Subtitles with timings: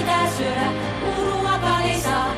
[0.00, 0.72] pitää syödä,
[1.16, 2.34] ruokaa ei saa.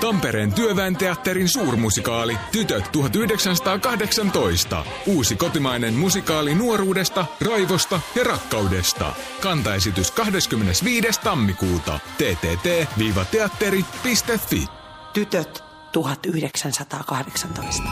[0.00, 4.84] Tampereen työväen teatterin suurmusikaali Tytöt 1918.
[5.06, 9.14] Uusi kotimainen musikaali nuoruudesta, raivosta ja rakkaudesta.
[9.40, 11.20] Kantaesitys 25.
[11.24, 12.00] tammikuuta.
[12.18, 14.66] ttt-teatteri.fi
[15.12, 17.82] Tytöt 1918.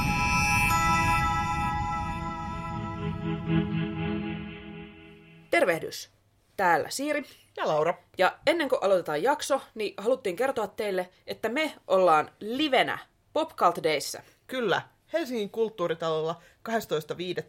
[5.51, 6.11] Tervehdys!
[6.57, 7.25] Täällä Siiri.
[7.57, 7.95] Ja Laura.
[8.19, 12.99] Ja ennen kuin aloitetaan jakso, niin haluttiin kertoa teille, että me ollaan livenä
[13.33, 14.23] Popcult Dayssä.
[14.47, 14.83] Kyllä,
[15.13, 16.43] Helsingin kulttuuritalolla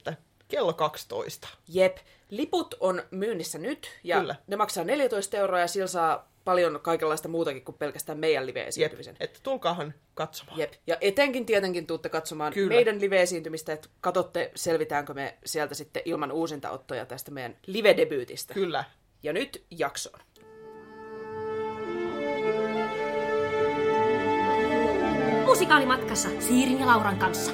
[0.09, 0.13] 12.5.
[0.47, 1.47] kello 12.
[1.67, 1.97] Jep,
[2.29, 4.35] liput on myynnissä nyt ja Kyllä.
[4.47, 9.17] ne maksaa 14 euroa ja sillä saa paljon kaikenlaista muutakin kuin pelkästään meidän Jep, live-esiintymisen.
[9.19, 10.59] että tulkaahan katsomaan.
[10.59, 10.73] Jep.
[10.87, 12.75] Ja etenkin tietenkin tuutte katsomaan Kyllä.
[12.75, 18.53] meidän live-esiintymistä, että katsotte, selvitäänkö me sieltä sitten ilman uusintaottoja tästä meidän live-debyytistä.
[18.53, 18.83] Kyllä.
[19.23, 20.19] Ja nyt jaksoon.
[25.45, 27.51] Musikaalimatkassa Siirin ja Lauran kanssa.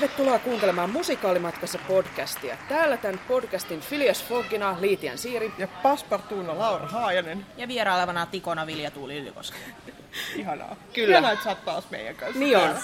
[0.00, 2.56] Tervetuloa kuuntelemaan Musikaalimatkassa podcastia.
[2.68, 5.52] Täällä tämän podcastin Filias Foggina, Liitian Siiri.
[5.58, 7.46] Ja paspartuuna Laura Haajanen.
[7.56, 9.56] Ja vierailevana Tikona Vilja Tuuli Ylikoski.
[10.36, 10.76] Ihanaa.
[10.92, 11.10] Kyllä.
[11.10, 12.38] Ihanaa, että sä oot taas meidän kanssa.
[12.38, 12.76] Niin on.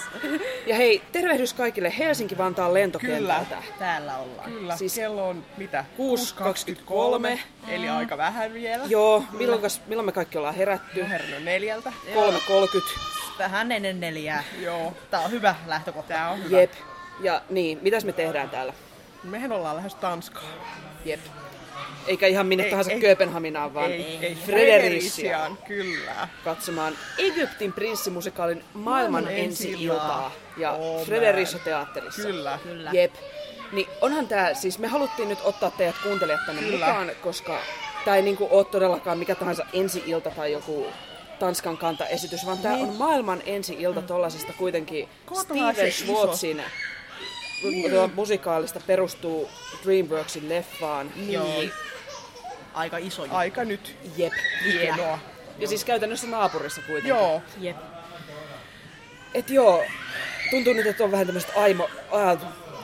[0.67, 3.57] Ja hei, tervehdys kaikille Helsinki-Vantaan lentokentältä.
[3.79, 4.51] Täällä ollaan.
[4.51, 5.85] Kyllä, Siis kello on mitä?
[7.33, 7.39] 6.23.
[7.67, 8.83] Eli aika vähän vielä.
[8.87, 11.09] Joo, milloin, milloin me kaikki ollaan herätty?
[11.09, 11.93] Herran neljältä.
[12.15, 12.99] 3.30.
[13.39, 14.43] Vähän ennen neljää.
[14.61, 14.93] Joo.
[15.11, 16.07] Tää on hyvä lähtökohta.
[16.07, 16.61] Tää on hyvä.
[16.61, 16.71] Jep.
[17.19, 18.73] Ja niin, mitäs me tehdään täällä?
[19.23, 20.45] Mehän ollaan lähes Tanskaan.
[21.05, 21.19] Jep.
[22.07, 22.99] Eikä ihan minne Ei, tahansa ei.
[22.99, 24.35] Kööpenhaminaan, vaan ei, ei.
[24.45, 26.27] Fredericiaan Kyllä.
[26.43, 29.75] katsomaan Egyptin prinssimusikaalin maailman Maailman ensi-iltaa.
[29.75, 30.31] ensi-iltaa.
[30.57, 32.21] Ja Oh, Fredericia teatterissa.
[32.21, 32.59] Kyllä.
[32.63, 32.89] Kyllä.
[32.93, 33.13] Jep.
[33.71, 36.85] Niin onhan tää, siis me haluttiin nyt ottaa teidät kuuntelijat tänne Kyllä.
[36.87, 37.59] mukaan, koska
[38.05, 40.87] tää ei niinku oo todellakaan mikä tahansa ensi-ilta tai joku
[41.39, 46.05] Tanskan kanta-esitys, vaan tää on maailman ensi-ilta tollasesta kuitenkin Kohtalaisen Steven iso.
[46.05, 46.63] Schwartzin
[47.63, 47.91] niin.
[48.15, 49.49] musikaalista perustuu
[49.83, 51.11] Dreamworksin leffaan.
[51.29, 51.63] Joo.
[52.73, 53.37] Aika iso juttu.
[53.37, 53.95] Aika nyt.
[54.17, 54.33] Jep.
[54.65, 55.19] Hienoa.
[55.59, 57.09] Ja siis käytännössä naapurissa kuitenkin.
[57.09, 57.41] Joo.
[57.59, 57.77] Jep.
[59.33, 59.83] Et joo,
[60.49, 61.89] tuntuu nyt, että on vähän tämmöistä aimo...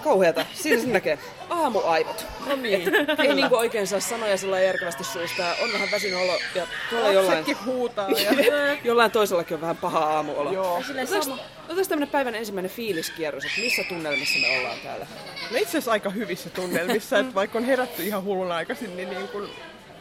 [0.04, 0.46] kauheata.
[0.54, 1.20] Siinä sen näkee.
[1.50, 2.26] Aamuaivot.
[2.48, 2.96] No niin.
[2.96, 5.56] Et ei niinku oikein saa sanoja sillä järkevästi suusta.
[5.64, 8.10] On vähän väsynyt olo ja tuolla jollain, huutaa.
[8.10, 8.32] Ja...
[8.84, 10.52] jollain toisellakin on vähän paha aamuolo.
[10.52, 10.78] Joo.
[10.78, 15.08] Otetaanko tämmönen päivän ensimmäinen fiiliskierros, että missä tunnelmissa me ollaan täällä?
[15.52, 19.28] No itse asiassa aika hyvissä tunnelmissa, että vaikka on herätty ihan hullun aikaisin, niin, niin
[19.28, 19.50] kun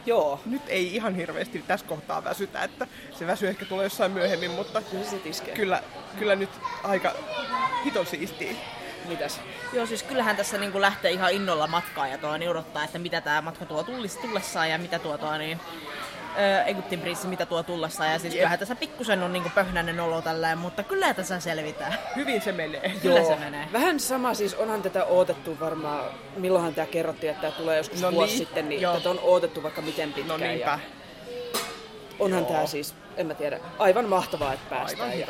[0.05, 0.39] Joo.
[0.45, 2.87] nyt ei ihan hirveästi tässä kohtaa väsytä, että
[3.19, 5.83] se väsy ehkä tulee jossain myöhemmin, mutta Kyllä se kyllä,
[6.19, 6.49] kyllä nyt
[6.83, 7.15] aika
[7.85, 8.53] hiton siistiä.
[9.07, 9.39] Mitäs?
[9.73, 13.21] Joo, siis kyllähän tässä niinku lähtee ihan innolla matkaa ja tuo niin odottaa, että mitä
[13.21, 15.59] tämä matka tuo tullis, tullessaan ja mitä tuo tuo niin
[16.39, 18.11] ö, Egyptin prinssi, mitä tuo tullessaan.
[18.11, 18.39] Ja siis Jep.
[18.39, 21.93] kyllähän tässä pikkusen on niinku pöhnäinen olo tällä, mutta kyllä tässä selvitään.
[22.15, 22.93] Hyvin se menee.
[23.01, 23.67] Kyllä se menee.
[23.73, 26.05] Vähän sama siis, onhan tätä odotettu varmaan,
[26.37, 28.93] milloinhan tämä kerrottiin, että tämä tulee joskus No vuosi niin, sitten, niin joo.
[28.97, 30.41] tätä on odotettu vaikka miten No pitkään.
[30.41, 30.79] niinpä, ja
[32.19, 35.09] onhan tämä siis, en mä tiedä, aivan mahtavaa, että päästään.
[35.09, 35.27] aivan ja.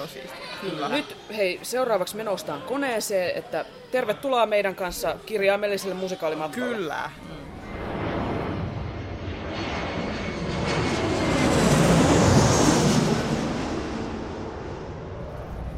[0.61, 0.89] Kyllä.
[0.89, 6.75] nyt hei, seuraavaksi me noustaan koneeseen, että tervetuloa meidän kanssa kirjaimelliselle musikaalimatkalle.
[6.75, 7.11] Kyllä.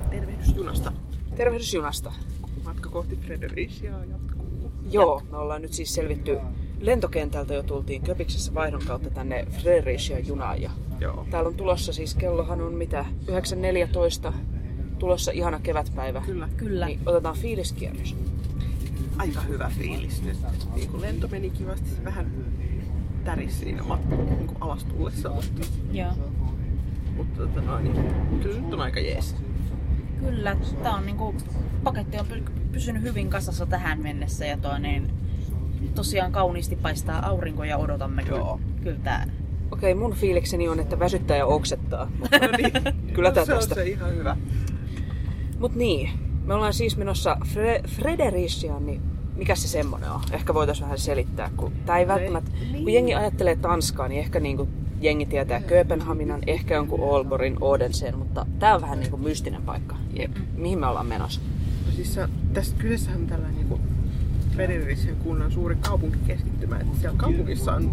[0.09, 0.91] Tervehdys junasta.
[1.35, 2.11] Tervehdys junasta.
[2.63, 4.71] Matka kohti Fredericiaa jatkuu.
[4.91, 6.37] Joo, me ollaan nyt siis selvitty
[6.79, 10.61] lentokentältä jo tultiin Köpiksessä vaihdon kautta tänne Fredericia junaan.
[10.61, 11.27] Ja Joo.
[11.31, 13.05] täällä on tulossa siis, kellohan on mitä,
[14.27, 14.33] 9.14,
[14.99, 16.21] tulossa ihana kevätpäivä.
[16.25, 16.49] Kyllä.
[16.57, 16.85] Kyllä.
[16.85, 18.15] Niin otetaan fiiliskierros.
[19.17, 20.37] Aika hyvä fiilis nyt.
[20.75, 22.31] Niin kun lento meni kivasti, se vähän
[23.23, 26.11] täris siinä matkan niin kuin alas tullessa, mutta, Joo.
[27.15, 29.35] mutta tota noin, niin, kyllä nyt on aika jees.
[30.19, 31.35] Kyllä, tää on niinku,
[31.83, 35.11] paketti on py- pysynyt hyvin kasassa tähän mennessä ja tuo niin,
[35.95, 38.59] tosiaan kauniisti paistaa aurinko ja odotamme Joo.
[38.59, 39.27] kyllä, kyllä tää.
[39.71, 42.11] Okei, mun fiilikseni on, että väsyttää ja oksettaa.
[42.19, 42.71] Mutta No niin.
[43.13, 43.75] Kyllä tää se on tästä.
[43.75, 44.37] se ihan hyvä.
[45.59, 46.09] Mut niin,
[46.45, 49.01] me ollaan siis menossa Fre- Fredericiaan, niin
[49.35, 50.21] mikä se semmonen on?
[50.31, 52.51] Ehkä voitais vähän selittää, kun tää ei välttämättä,
[52.83, 54.67] kun jengi ajattelee Tanskaa, niin ehkä niinku
[55.01, 59.95] jengi tietää Kööpenhaminan, ehkä jonkun Aalborgin, Odenseen, mutta tää on vähän niinku mystinen paikka.
[60.19, 60.31] Jep.
[60.57, 61.41] Mihin me ollaan menossa?
[61.85, 63.79] No siis se- tässä kyseessähän on tällainen niin
[64.55, 66.79] Fredericien kunnan suuri kaupunkikeskittymä.
[66.79, 67.91] Että siellä kaupungissa on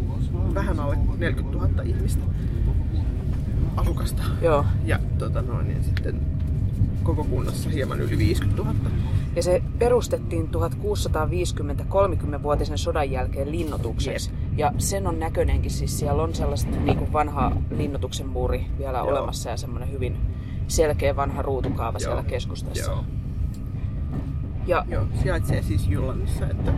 [0.55, 2.23] vähän alle 40 000 ihmistä
[3.77, 4.23] asukasta.
[4.43, 4.65] Joo.
[4.85, 6.21] Ja tota noin, niin sitten
[7.03, 8.75] koko kunnassa hieman yli 50 000.
[9.37, 14.31] Ja se perustettiin 1650 30-vuotisen sodan jälkeen linnoitukseksi.
[14.57, 19.09] Ja sen on näköinenkin, siis siellä on sellaista niin kuin vanha linnoituksen muuri vielä Joo.
[19.09, 20.17] olemassa ja semmoinen hyvin
[20.69, 22.05] selkeä vanha ruutukaava Joo.
[22.05, 22.91] siellä keskustassa.
[22.91, 23.05] Joo.
[24.67, 26.73] Ja Joo, sijaitsee siis Jyllandissa, että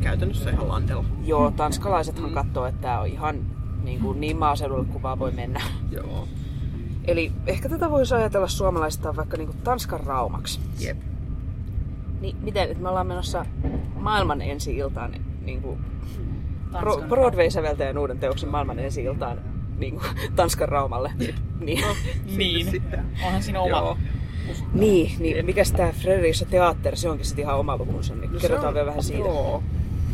[0.00, 1.04] käytännössä ihan landella.
[1.24, 2.34] joo, tanskalaisethan Mm.
[2.34, 3.36] katsoo, että tämä on ihan
[3.84, 5.60] niin, kuin niin maaseudulle kuin vaan voi mennä.
[5.90, 6.28] Joo.
[7.04, 10.60] Eli ehkä tätä voisi ajatella suomalaistaan vaikka niin kuin Tanskan raumaksi.
[10.80, 10.96] Jep.
[12.20, 13.46] Niin miten, että me ollaan menossa
[14.00, 15.14] maailman ensi-iltaan
[15.44, 15.78] niin kuin
[16.72, 19.38] Tanskan Broadway-säveltäjän uuden teoksen maailman ensi-iltaan
[19.78, 20.04] niin kuin
[20.36, 21.12] Tanskan raumalle.
[21.60, 21.84] niin.
[22.36, 22.70] Niin.
[22.70, 23.04] Sitten.
[23.26, 23.76] Onhan siinä oma.
[23.76, 23.98] Joo.
[24.72, 28.68] Niin, niin mikäs tää Fredericia Theater, se onkin sitten ihan oma lukunsa, niin No kerrotaan
[28.68, 29.18] on- vielä vähän siitä.
[29.28, 29.62] Joo.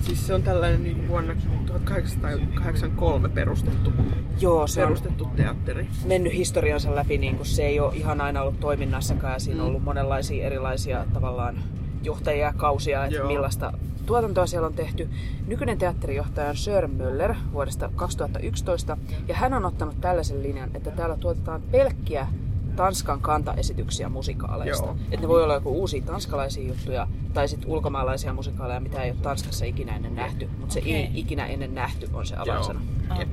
[0.02, 1.34] Siis se on tällainen niin vuonna
[1.66, 3.92] 1883 perustettu,
[4.40, 5.86] Joo, se on perustettu teatteri.
[6.06, 9.32] mennyt historiansa läpi, niin kuin se ei ole ihan aina ollut toiminnassakaan.
[9.32, 9.68] ja Siinä on Mm.
[9.70, 11.58] ollut monenlaisia erilaisia tavallaan
[12.02, 13.26] johtajia ja kausia, että Joo.
[13.28, 13.72] millaista
[14.06, 15.08] tuotantoa siellä on tehty.
[15.46, 18.96] Nykyinen teatterijohtaja on Sören Möller vuodesta 2011,
[19.28, 22.26] ja hän on ottanut tällaisen linjan, että täällä tuotetaan pelkkiä
[22.76, 24.84] Tanskan kantaesityksiä musikaaleista.
[24.86, 24.96] Joo.
[25.04, 29.18] Että ne voi olla joku uusia tanskalaisia juttuja tai sitten ulkomaalaisia musikaaleja, mitä ei ole
[29.22, 30.48] Tanskassa ikinä ennen nähty.
[30.58, 32.80] Mutta se ei ikinä ennen nähty on se avainsana.
[33.18, 33.28] Jep.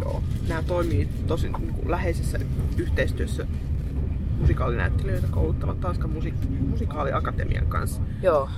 [0.00, 0.22] Joo.
[0.48, 2.38] Nämä toimii tosi niin kuin läheisessä
[2.76, 3.46] yhteistyössä
[4.40, 8.02] musikaalinäyttelijöitä kouluttavan Tanskan musik- musikaaliakatemian kanssa.
[8.22, 8.48] Joo.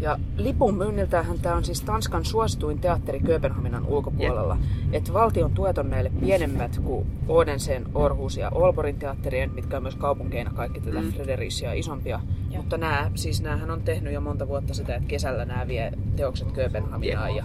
[0.00, 4.58] Ja lipun myynniltähän tämä on siis Tanskan suosituin teatteri Kööpenhaminan ulkopuolella.
[4.92, 9.96] Et valtion tuet on näille pienemmät kuin Odensen, Orhus ja Olborin teatterien, mitkä on myös
[9.96, 11.12] kaupunkeina kaikki tätä mm.
[11.12, 12.20] Frederisia isompia.
[12.50, 12.62] Joo.
[12.62, 16.52] Mutta nämä, siis näähän on tehnyt jo monta vuotta sitä, että kesällä nämä vie teokset
[16.52, 17.44] Kööpenhaminaan ja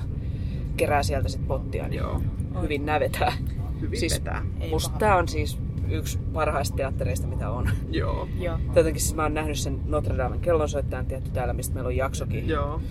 [0.78, 2.22] kerää sieltä sitten pottia, niin Joo.
[2.62, 3.34] hyvin nävetään.
[3.82, 4.46] Hyvin siis, vetää.
[4.70, 7.70] Musta tämä on siis yksi parhaista teattereista, mitä on.
[7.90, 8.28] Joo.
[8.40, 8.60] Joo.
[8.76, 12.48] Jotenkin siis mä oon nähnyt sen Notre Damen kellonsoittajan tietty täällä, mistä meillä on jaksokin.
[12.48, 12.82] Joo.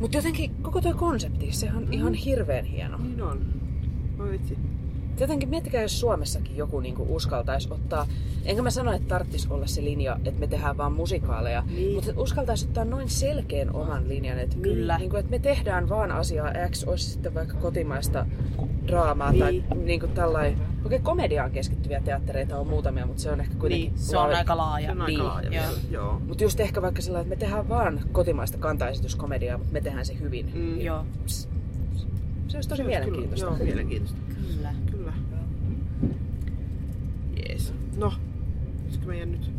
[0.00, 2.98] Mutta jotenkin koko tuo konsepti, se on ihan hirveän hieno.
[2.98, 3.46] Niin on.
[4.18, 4.58] Voi vitsi.
[5.18, 8.06] Jotenkin miettikää, jos Suomessakin joku niinku uskaltaisi ottaa,
[8.44, 11.94] enkä mä sano, että tarttis olla se linja, että me tehdään vaan musikaaleja, Niin.
[11.94, 14.98] mutta uskaltaisi ottaa noin selkeän oman linjan, että, Kyllä.
[14.98, 18.26] Niinku, että me tehdään vaan asiaa X, olisi sitten vaikka kotimaista
[18.86, 19.40] draamaa Niin.
[19.40, 23.98] tai niinku tällainen, okei komediaan keskittyviä teattereita on muutamia, mutta se on ehkä kuitenkin Niin,
[23.98, 24.86] Se on laaja- aika laaja.
[24.86, 25.72] Se on aika Niin, laaja joo.
[25.90, 26.20] Joo.
[26.26, 30.18] Mutta just ehkä vaikka sillä, että me tehdään vaan kotimaista kantaesityskomediaa, mutta me tehdään se
[30.20, 30.50] hyvin.
[30.54, 30.80] Mm.
[30.80, 31.48] Joo, Se
[32.56, 33.46] olisi tosi Se olisi mielenkiintoista.
[33.46, 34.18] Kyllä, joo, mielenkiintoista.
[34.56, 34.72] kyllä.
[34.90, 35.12] Kyllä.
[37.36, 37.74] Jees.
[38.00, 38.12] No,
[38.76, 39.50] pitäisikö meidän nyt?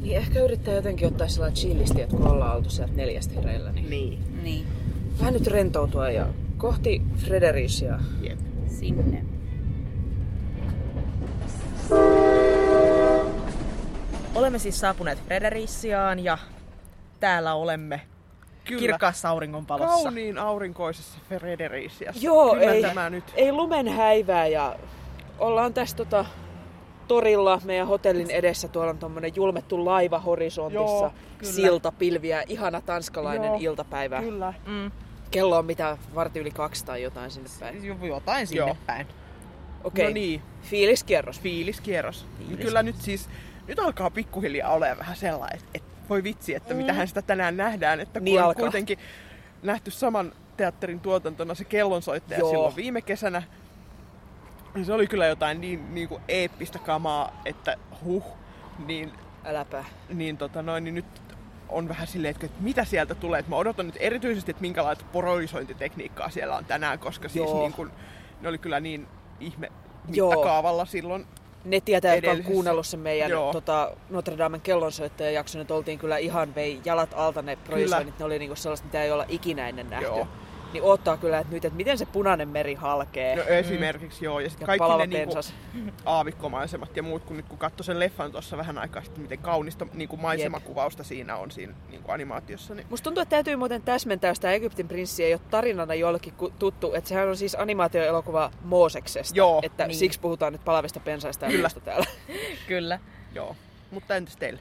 [0.00, 3.90] Niin ehkä yrittää jotenkin ottaa sellainen chillisti, että kun ollaan oltu sieltä neljästä hereillä, niin
[3.90, 4.42] Niin.
[4.42, 4.66] Niin,
[5.20, 6.26] vähän nyt rentoutua ja
[6.56, 7.98] kohti Frederisia.
[8.22, 8.38] Jep.
[8.68, 9.24] sinne.
[14.34, 16.38] Olemme siis saapuneet Fredericiaan ja
[17.20, 18.00] täällä olemme
[18.64, 18.80] Kyllä.
[18.80, 20.02] kirkkaassa auringonpalossa.
[20.02, 22.24] Kauniin aurinkoisessa Fredericiassa.
[22.24, 23.24] Joo, Kyllä ei, tämä nyt.
[23.34, 24.76] ei lumen häivää ja
[25.38, 26.24] ollaan tässä tota,
[27.08, 28.68] torilla meidän hotellin edessä.
[28.68, 31.52] Tuolla on tommonen julmettu laiva horisontissa, Joo, kyllä.
[31.52, 34.20] silta, pilviä, ihana tanskalainen Joo, iltapäivä.
[34.20, 34.54] Kyllä.
[34.66, 34.90] Mm,
[35.30, 38.00] Kello on mitä, varti yli kaksi tai jotain sinne päin.
[38.08, 38.76] jotain sinne Joo.
[38.86, 39.06] päin.
[39.84, 41.40] Okei, No niin, fiiliskierros.
[41.40, 42.26] fiiliskierros.
[42.38, 42.64] Fiilis.
[42.66, 43.28] Kyllä nyt siis,
[43.68, 46.78] nyt alkaa pikkuhiljaa olemaan vähän sellainen, että, että voi vitsi, että mm.
[46.78, 48.00] mitähän sitä tänään nähdään.
[48.00, 48.60] Että kun Niin on alkaa.
[48.62, 48.98] kuitenkin
[49.62, 52.50] nähty saman teatterin tuotantona se kellonsoittaja Joo.
[52.50, 53.42] silloin viime kesänä.
[54.76, 58.24] Niin Se oli kyllä jotain niin, niin kuin eeppistä kamaa, että huh,
[58.86, 59.12] niin
[59.44, 59.84] Äläpä.
[60.08, 61.04] niin, tota noin, niin nyt
[61.68, 63.40] on vähän silleen, että että mitä sieltä tulee.
[63.40, 67.60] Että mä odotan nyt erityisesti, että minkälaista poroisointitekniikkaa siellä on tänään, koska siis Joo.
[67.60, 67.90] niin kun,
[68.40, 69.06] ne oli kyllä niin
[69.40, 69.72] ihme
[70.12, 70.30] Joo.
[70.30, 71.26] mittakaavalla silloin.
[71.64, 73.52] Ne tietää, jotka on kuunnellut sen meidän Joo.
[73.52, 78.18] tota, Notre Damen kellonsoittajan jakson, että oltiin kyllä ihan vei jalat alta ne projisoinnit.
[78.18, 80.06] Ne oli niinku sellaista, mitä ei olla ikinä ennen nähty.
[80.06, 80.28] Joo.
[80.76, 83.36] Niin odottaa kyllä, että nyt, että miten se punainen meri halkee.
[83.36, 84.40] No esimerkiksi joo.
[84.40, 85.34] Ja sitten ja kaikki ne niinku,
[86.04, 89.86] aavikkomaisemat ja muut, kun nyt kun katsoi sen leffan tuossa vähän aikaa sitten, miten kaunista
[89.94, 92.74] niinku maisemakuvausta siinä on siinä niinku animaatiossa.
[92.74, 92.86] Niin...
[92.90, 97.08] Musta tuntuu, että täytyy muuten täsmentää, tämä Egyptin prinssi ei ole tarinana jollekin tuttu, että
[97.08, 99.36] sehän on siis animaatioelokuva Mooseksesta.
[99.36, 99.60] Joo.
[99.62, 99.98] Että Niin.
[99.98, 101.68] siksi puhutaan nyt palavista pensaista ja Kyllä.
[101.84, 102.06] täällä.
[102.68, 102.98] Kyllä.
[103.34, 103.56] Joo.
[103.90, 104.60] Mutta entäs teille?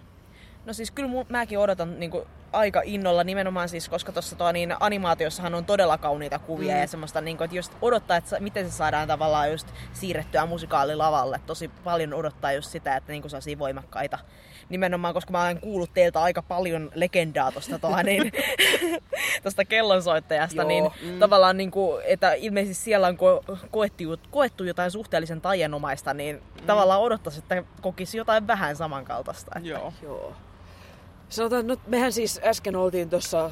[0.65, 4.51] No siis kyllä mun, mäkin odotan niin kuin aika innolla nimenomaan siis, koska tuossa tuo
[4.51, 6.81] niin animaatiossahan on todella kauniita kuvia mm.
[6.81, 11.39] ja semmoista, niin kuin, että just odottaa, että miten se saadaan tavallaan just siirrettyä musikaalilavalle.
[11.45, 14.19] Tosi paljon odottaa just sitä, että niin kuin sellaisia voimakkaita
[14.69, 18.31] nimenomaan, koska mä olen kuullut teiltä aika paljon legendaa tuosta niin,
[19.43, 20.67] tosta kellonsoittajasta, Joo.
[20.67, 21.19] niin mm.
[21.19, 26.67] tavallaan niin kuin, että ilmeisesti siellä on ko- koettu, koettu jotain suhteellisen taianomaista, niin mm.
[26.67, 29.51] tavallaan odottaisi, että kokisi jotain vähän samankaltaista.
[29.55, 29.69] Että.
[29.69, 29.93] Joo.
[30.01, 30.35] Joo.
[31.35, 33.51] Sanotaan, no mehän siis äsken oltiin tuossa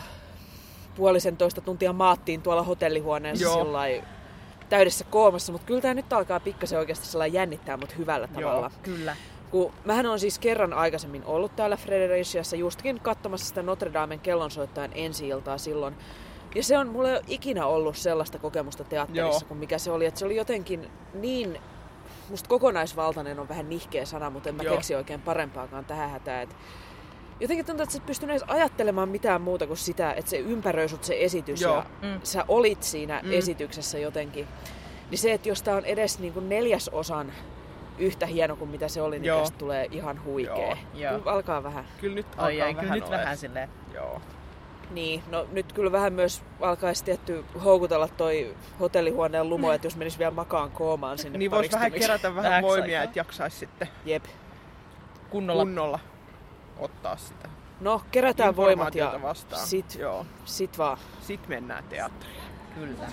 [0.95, 3.63] puolisen toista tuntia maattiin tuolla hotellihuoneessa Joo.
[3.63, 4.03] sillai
[4.69, 8.71] täydessä koomassa, mutta kyllä tämä nyt alkaa pikkasen oikeasti sellainen jännittää mut hyvällä tavalla.
[8.83, 9.15] Kyllä.
[9.51, 14.91] Kun mähän on siis kerran aikaisemmin ollut täällä Fredericiassa justkin katsomassa sitä Notre Damen kellonsoittajan
[14.95, 15.95] ensi-iltaa silloin.
[16.55, 19.47] Ja se on, mulla ei ole ikinä ollut sellaista kokemusta teatterissa Joo.
[19.47, 20.05] kuin mikä se oli.
[20.05, 21.59] Että se oli jotenkin niin,
[22.29, 24.75] musta kokonaisvaltainen on vähän nihkeä sana, mutta en mä Joo.
[24.75, 26.43] keksi oikein parempaakaan tähän hätään.
[26.43, 26.55] Et
[27.43, 30.89] jotenkin tuntuu, että sä et pystynyt edes ajattelemaan mitään muuta kuin sitä, että se ympäröi
[30.89, 31.75] sut se esitys Joo.
[31.75, 32.19] ja Mm.
[32.23, 33.31] sä olit siinä Mm.
[33.31, 34.47] esityksessä jotenkin.
[35.09, 37.31] Niin se, että jos tää on edes niin kuin neljäsosan
[37.99, 39.39] yhtä hieno kuin mitä se oli, niin Joo.
[39.39, 40.55] tästä tulee ihan huikea.
[40.57, 40.77] Joo.
[40.93, 41.19] Joo.
[41.19, 41.85] Kyllä alkaa vähän.
[42.01, 43.19] Kyllä nyt alkaa ai, kyllä vähän nyt oles.
[43.19, 43.69] vähän silleen.
[43.93, 44.21] Joo.
[44.91, 50.19] Niin, no nyt kyllä vähän myös alkaisi tietty houkutella toi hotellihuoneen lumo, että jos menisi
[50.19, 54.23] vielä makaan koomaan sinne Niin voisi vähän kerätä vähän voimia, että jaksaisi sitten Jep.
[55.29, 55.61] Kunnolla.
[55.63, 55.99] kunnolla
[56.79, 57.49] ottaa sitä
[57.79, 59.67] No, kerätään voimat ja vastaan.
[59.67, 60.25] sit, Joo.
[60.45, 60.97] sit vaan.
[61.21, 62.43] Sitten mennään teatteriin.
[62.75, 63.07] Kyllä.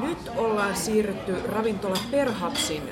[0.00, 2.82] Nyt ollaan siirrytty ravintola Perhapsin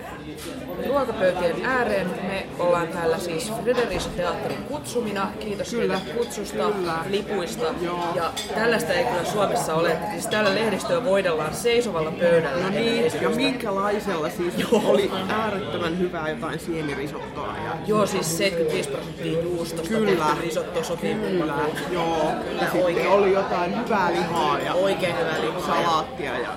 [0.87, 2.07] ruokapöytien ääreen.
[2.29, 5.31] Me ollaan täällä siis Fredericia Teatterin kutsumina.
[5.41, 6.01] Kiitos Kyllä.
[6.01, 6.15] kyllä.
[6.19, 6.95] kutsusta, Kyllä.
[7.11, 7.65] lipuista.
[7.81, 8.05] Joo.
[8.15, 9.97] Ja tällaista ei kyllä Suomessa ole.
[10.11, 12.63] Siis täällä lehdistöä voidellaan seisovalla pöydällä.
[12.63, 14.55] No niin, ja minkälaisella siis
[14.85, 17.55] oli äärettömän hyvää jotain sienirisottoa.
[17.65, 20.25] Ja Joo, siis 75 prosenttia juustosta Kyllä.
[20.25, 21.55] tehty risotto sopii Kyllä,
[21.93, 22.31] joo.
[22.55, 23.09] Ja sitten oikein.
[23.09, 25.61] oli jotain hyvää lihaa ja Oikein hyvää lihaa.
[25.67, 26.49] salaattia ja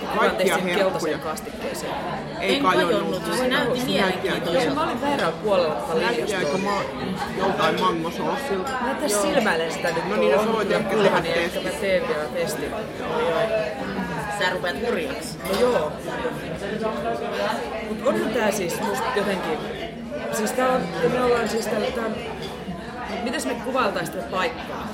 [0.00, 0.36] Kukaan
[0.76, 1.92] keltaisen kastikkeeseen.
[2.40, 3.22] Ei En kajonnut.
[3.36, 4.64] se näytti näytti mielenkiintoiselta.
[4.64, 6.58] Jos mä olin väärällä puolella tätä linjastoa.
[6.58, 6.82] ma-
[7.38, 8.70] joltain mangosoossilta?
[8.70, 10.08] Mä tässä silmäilen sitä nyt.
[10.08, 11.62] No niin, sä voit on ehkä tehdä testin.
[11.64, 12.70] mä teen vielä testin.
[14.38, 15.38] Sä rupeat hurjaksi.
[15.52, 15.92] No joo.
[17.88, 19.58] Mut onhan tää siis musta jotenkin...
[20.32, 20.80] Siis tää on,
[21.12, 22.04] me ollaan siis täällä, tää.
[23.22, 24.88] Mitäs me kuvailtais tätä paikkaa?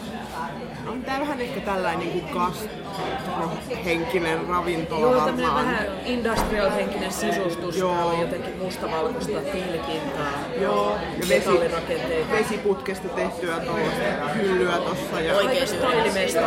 [0.89, 5.55] On tää vähän ehkä tällainen niin gastrohenkinen ravintola Joo, varmaan.
[5.55, 7.77] vähän industrial-henkinen sisustus.
[7.77, 7.95] Joo.
[7.95, 10.33] Täällä on jotenkin mustavalkoista tiilipintaa.
[10.61, 12.33] Joo, ja vesi, Metallirakenteita.
[12.33, 15.21] vesiputkesta tehtyä tuollaista hyllyä tossa.
[15.21, 16.41] Ja Oikein stylimesta.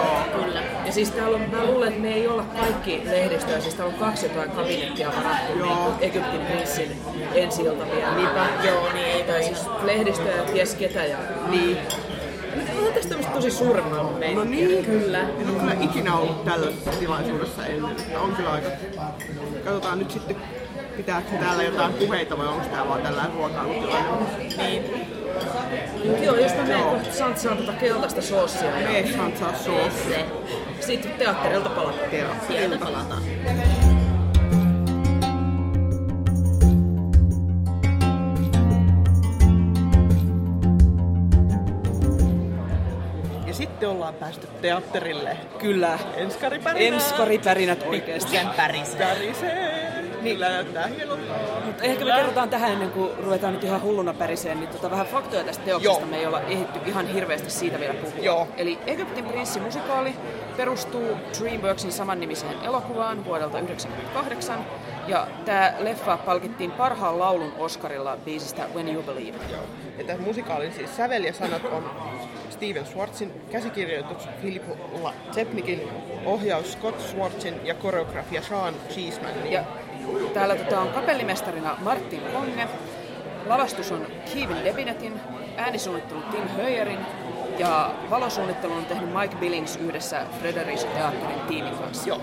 [0.44, 0.62] Kyllä.
[0.86, 4.00] Ja siis täällä on, mä luulen, että me ei olla kaikki lehdistöä, siis täällä on
[4.00, 5.68] kaksi jotain kabinettia varattu Joo.
[5.68, 6.92] niin Egyptin prinssin
[7.36, 8.16] ensi ilta vielä.
[8.16, 8.46] Niinpä.
[8.64, 11.06] Joo, niin ei tai siis lehdistöä ja ties ketä.
[11.06, 11.18] Ja...
[11.50, 11.78] Niin.
[12.92, 14.12] On tästä tämmöistä tosi surmaa.
[14.36, 15.20] No niin, Kyllä.
[15.20, 17.92] En ole kyllä ikinä ollut tällaisessa tilaisuudessa ennen.
[17.92, 18.70] Että on kyllä aika...
[19.64, 20.36] Katsotaan nyt sitten,
[20.98, 24.26] pitääkö täällä jotain puheita vai onko tää vaan tällainen ruokailutilanne.
[24.58, 24.84] Niin.
[26.06, 29.94] Mut joo, jos mä menen kohta santsaan tota keltaista soossia ja Me saan saa soos.
[30.08, 30.26] Se.
[30.80, 32.10] sitten teatterilta palataan.
[32.48, 33.22] Sieltä palataan.
[44.02, 45.38] Ollaan päästy teatterille.
[45.60, 46.00] Kyllä.
[46.16, 46.96] Enskaripärinä.
[46.96, 48.32] Enskaripärinät oikeesti.
[48.32, 49.06] Sen pärisee.
[49.06, 49.92] Pärisee.
[50.22, 50.36] Niin.
[50.36, 51.22] Kyllä näyttää hienolta.
[51.66, 55.08] Mutta ehkä me kerrotaan tähän ennen kuin ruvetaan nyt ihan hulluna päriseen, niin tota vähän
[55.08, 56.00] faktoja tästä teoksesta.
[56.00, 56.10] Joo.
[56.10, 58.24] Me ei olla ehditty ihan hirveästi siitä vielä puhua.
[58.24, 58.48] Joo.
[58.58, 60.16] Eli Egyptin prinssi musikaali
[60.58, 64.66] perustuu DreamWorksin samannimiseen elokuvaan vuodelta 1998.
[65.08, 69.38] Ja tämä leffa palkittiin parhaan laulun Oscarilla biisistä When You Believe.
[69.52, 69.64] Joo.
[69.98, 71.84] Ja tämän musikaalin siis sävel ja sanat on
[72.62, 74.64] Steven Schwartzin, käsikirjoitus Philip
[75.32, 75.82] Zepnikin,
[76.26, 79.52] ohjaus Scott Schwartzin ja koreografia Sean Cheeseman.
[79.52, 79.64] Ja
[80.34, 82.68] täällä tota on kapellimestarina Martin Konge,
[83.46, 85.14] lavastus on Kevin Debinetin,
[85.58, 87.00] äänisuunnittelu Tim Höyerin
[87.58, 92.10] ja valosuunnittelun on tehnyt Mike Billings yhdessä Fredericia Teatterin tiimin kanssa.
[92.10, 92.22] Joo.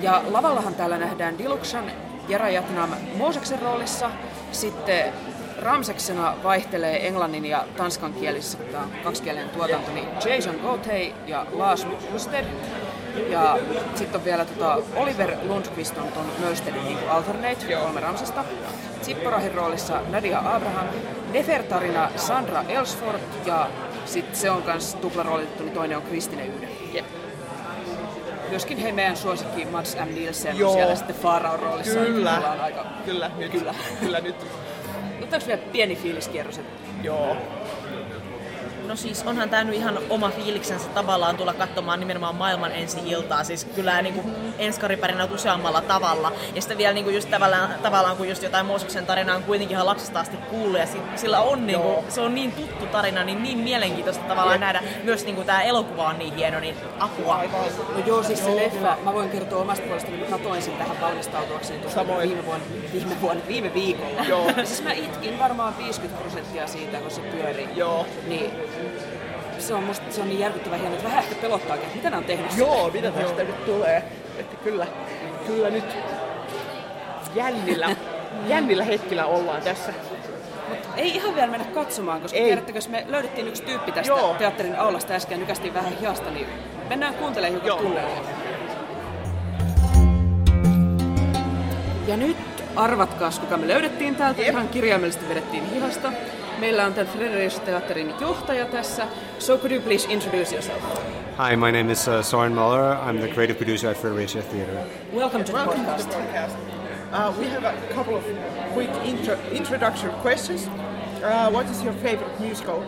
[0.00, 1.92] Ja lavallahan täällä nähdään Dilukshan
[2.28, 4.10] Jara Jatnam Mooseksen roolissa,
[4.52, 5.12] sitten
[5.62, 8.14] Ramseksena vaihtelee englannin ja tanskan
[8.72, 12.44] tämä on kaksikielinen tuotanto, niin Jason Gotey ja Lars Husted.
[13.28, 13.58] Ja
[13.94, 18.44] sitten on vielä tota Oliver Lundqvist on ton Mörstedin niin alternate, kolme Ramsesta.
[19.02, 20.86] Zipporahin roolissa Nadia Abraham,
[21.32, 23.68] Nefertarina Sandra Ellsford ja
[24.04, 26.68] sitten se on kans tuplaroolitettu, niin toinen on Kristine Yhde.
[26.92, 27.06] Jep.
[28.50, 30.14] Myöskin he meidän suosikki Mats M.
[30.14, 30.72] Nielsen Joo.
[30.72, 32.00] siellä sitten Faaraon roolissa.
[32.00, 32.56] Kyllä.
[32.62, 32.86] Aika...
[33.04, 33.52] Kyllä, nyt.
[33.52, 33.74] Kyllä.
[34.00, 34.36] Kyllä nyt.
[35.36, 36.60] Otetaanko vielä pieni fiiliskierros?
[37.02, 37.36] Joo.
[38.86, 43.44] No siis onhan tämä nyt ihan oma fiiliksensä tavallaan tulla katsomaan nimenomaan maailman ensi iltaa.
[43.44, 46.32] Siis kyllä niin kuin enskaripärinä useammalla tavalla.
[46.54, 49.74] Ja sitten vielä niin kuin just tavallaan, tavallaan kun just jotain Mooseksen tarinaa on kuitenkin
[49.74, 50.80] ihan lapsesta asti kuullut.
[50.80, 50.86] Ja
[51.16, 54.82] sillä on niin kuin, se on niin tuttu tarina, niin niin mielenkiintoista tavallaan nähdä.
[55.04, 57.42] Myös niin kuin tämä elokuva on niin hieno, niin apua.
[57.94, 61.78] No joo, siis se leffa, mä voin kertoa omasta puolestani, kun katoin sen tähän valmistautuakseni
[61.78, 64.22] tuossa viime vuonna, viime vuonna, viime viikolla.
[64.28, 64.46] Joo.
[64.56, 67.68] Ja siis mä itkin varmaan 50 prosenttia siitä, kun se pyöri.
[67.74, 68.06] Joo.
[68.26, 68.50] Niin
[69.58, 72.16] se on musta se on niin järkyttävän hieno, että vähän ehkä pelottaakin, että mitä ne
[72.16, 74.04] on tehnyt Joo, mitä tästä nyt tulee?
[74.38, 74.86] Että kyllä,
[75.46, 75.84] kyllä nyt
[77.34, 77.96] jännillä,
[78.48, 79.92] jännillä hetkillä ollaan tässä.
[80.96, 82.44] Ei ihan vielä mennä katsomaan, koska Ei.
[82.44, 84.34] tiedättekö, me löydettiin yksi tyyppi tästä Joo.
[84.38, 86.46] teatterin aulasta äsken nykästiin vähän hiasta, niin
[86.88, 88.24] mennään kuuntelemaan hiukan tunnelmaa.
[92.06, 92.36] Ja nyt
[92.76, 94.42] arvatkaas, kuka me löydettiin täältä.
[94.42, 94.50] Jep.
[94.50, 96.12] Ihan kirjaimellisesti vedettiin hihasta.
[96.62, 99.06] Meillä on tämän Frederiks Teatterin johtaja tässä.
[99.38, 100.82] So could you please introduce yourself?
[101.50, 102.96] Hi, my name is uh, Soren Muller.
[103.08, 104.84] I'm the creative producer at Fredericia Theatre.
[105.14, 106.08] Welcome to the Welcome to podcast.
[106.10, 106.56] the podcast.
[107.12, 108.22] Uh, we have a couple of
[108.74, 110.68] quick intro- introductory questions.
[111.24, 112.84] Uh, what is your favorite musical?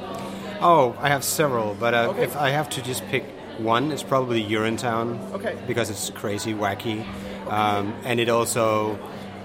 [0.61, 2.23] Oh, I have several, but uh, Okay.
[2.25, 3.25] if I have to just pick
[3.59, 5.19] one, it's probably Urinetown.
[5.33, 5.57] Okay.
[5.67, 7.05] Because it's crazy, wacky,
[7.51, 8.97] um, and it also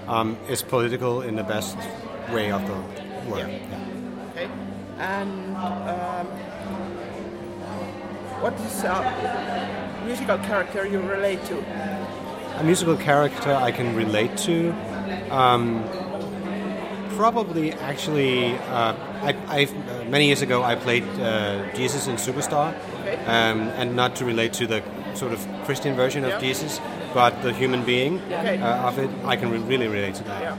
[0.06, 1.76] um, is political in the best
[2.32, 2.74] way of the
[3.30, 3.48] word.
[3.48, 3.58] Yeah.
[3.70, 3.89] Yeah.
[5.00, 6.26] And um,
[8.42, 11.58] what is a musical character you relate to?
[12.58, 14.74] A musical character I can relate to.
[15.30, 15.82] Um,
[17.16, 23.16] probably, actually, uh, I, uh, many years ago I played uh, Jesus in Superstar, Okay.
[23.24, 24.82] um, and not to relate to the
[25.14, 26.40] sort of Christian version of Yeah.
[26.40, 26.80] Jesus,
[27.14, 28.58] but the human being Okay.
[28.60, 29.10] uh, of it.
[29.24, 30.42] I can re- really relate to that.
[30.42, 30.56] Yeah.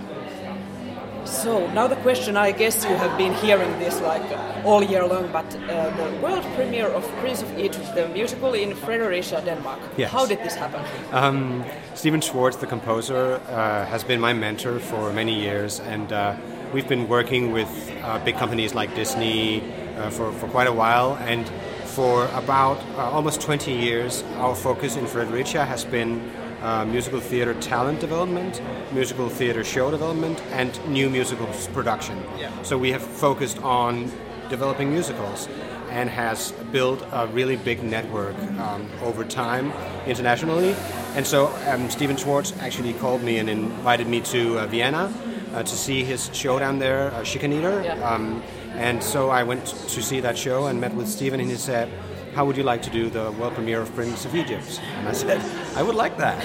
[1.32, 4.22] So now the question, I guess you have been hearing this like
[4.66, 8.76] all year long, but uh, the world premiere of Prince of Egypt, the musical in
[8.76, 9.80] Fredericia, Denmark.
[9.96, 10.12] Yes.
[10.12, 10.84] How did this happen?
[11.14, 11.64] Um,
[11.96, 16.36] Stephen Schwartz, the composer, uh, has been my mentor for many years, and uh,
[16.74, 17.70] we've been working with
[18.04, 19.64] uh, big companies like Disney
[19.98, 21.16] uh, for, for quite a while.
[21.22, 21.50] And
[21.86, 26.20] for about uh, almost 20 years, our focus in Fredericia has been
[26.62, 32.22] uh, musical theater talent development, musical theater show development, and new musicals production.
[32.38, 32.52] Yeah.
[32.64, 34.12] So we have focused on
[34.50, 35.48] developing musicals
[35.90, 39.74] and has built a really big network um, over time
[40.06, 40.76] internationally.
[41.16, 45.12] And so um, Steven Schwartz actually called me and invited me to uh, Vienna
[45.54, 47.82] uh, to see his show down there, uh, Chicken Eater.
[47.84, 47.94] Yeah.
[48.08, 48.42] Um,
[48.76, 51.92] and so I went to see that show and met with Stephen, and he said,
[52.34, 54.82] how would you like to do the world premiere of Prince of Egypt?
[54.98, 55.42] And I said,
[55.76, 56.38] I would like that.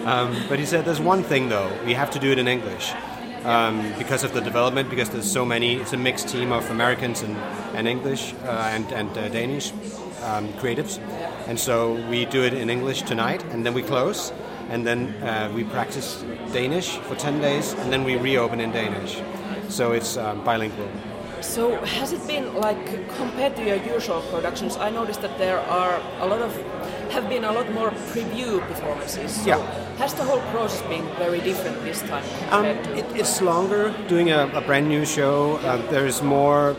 [0.06, 2.92] um, but he said, there's one thing though, we have to do it in English
[3.44, 5.76] um, because of the development, because there's so many.
[5.76, 7.36] It's a mixed team of Americans and,
[7.76, 9.72] and English uh, and, and uh, Danish
[10.22, 10.98] um, creatives,
[11.46, 14.32] and so we do it in English tonight, and then we close,
[14.70, 19.20] and then uh, we practice Danish for ten days, and then we reopen in Danish.
[19.68, 20.88] So it's um, bilingual.
[21.44, 22.84] So has it been like
[23.16, 24.76] compared to your usual productions?
[24.76, 26.52] I noticed that there are a lot of
[27.10, 29.30] have been a lot more preview performances.
[29.42, 29.60] So Yeah.
[29.98, 32.24] Has the whole process been very different this time?
[32.50, 32.64] Um,
[32.98, 35.56] it, it's longer doing a, a brand new show.
[35.58, 36.74] Uh, there's more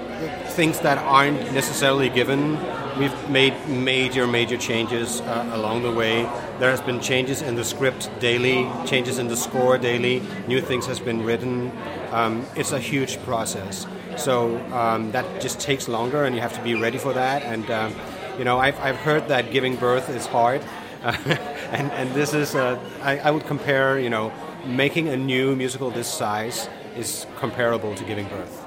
[0.58, 2.58] things that aren't necessarily given.
[3.00, 6.24] We've made major, major changes uh, along the way.
[6.60, 10.22] There has been changes in the script daily, changes in the score daily.
[10.48, 11.72] New things has been written.
[12.12, 13.86] Um, it's a huge process.
[14.18, 17.44] So um, that just takes longer, and you have to be ready for that.
[17.44, 17.96] And um,
[18.38, 20.62] you know, I've, I've heard that giving birth is hard.
[21.04, 24.32] and, and this is, uh, I, I would compare, you know,
[24.66, 28.66] making a new musical this size is comparable to giving birth.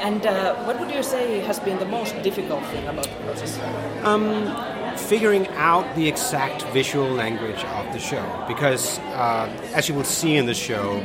[0.00, 3.58] and uh, what would you say has been the most difficult thing about the process?
[5.08, 10.34] Figuring out the exact visual language of the show, because uh, as you will see
[10.34, 10.98] in the show,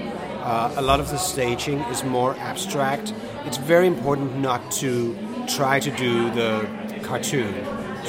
[0.43, 3.13] uh, a lot of the staging is more abstract.
[3.45, 5.15] It's very important not to
[5.47, 6.67] try to do the
[7.03, 7.53] cartoon,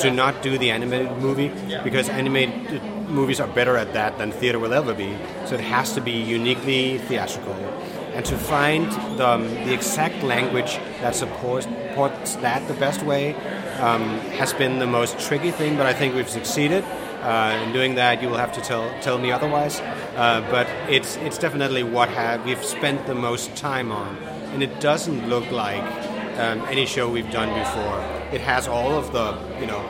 [0.01, 1.51] to not do the animated movie,
[1.83, 5.16] because animated movies are better at that than theater will ever be.
[5.47, 7.55] So it has to be uniquely theatrical.
[8.14, 13.35] And to find the, um, the exact language that supports, supports that the best way
[13.79, 14.03] um,
[14.38, 16.85] has been the most tricky thing, but I think we've succeeded.
[17.25, 19.81] Uh, in doing that, you will have to tell, tell me otherwise.
[19.81, 24.17] Uh, but it's, it's definitely what have, we've spent the most time on.
[24.53, 25.83] And it doesn't look like
[26.39, 27.99] um, any show we've done before.
[28.31, 29.83] It has all of the, you know,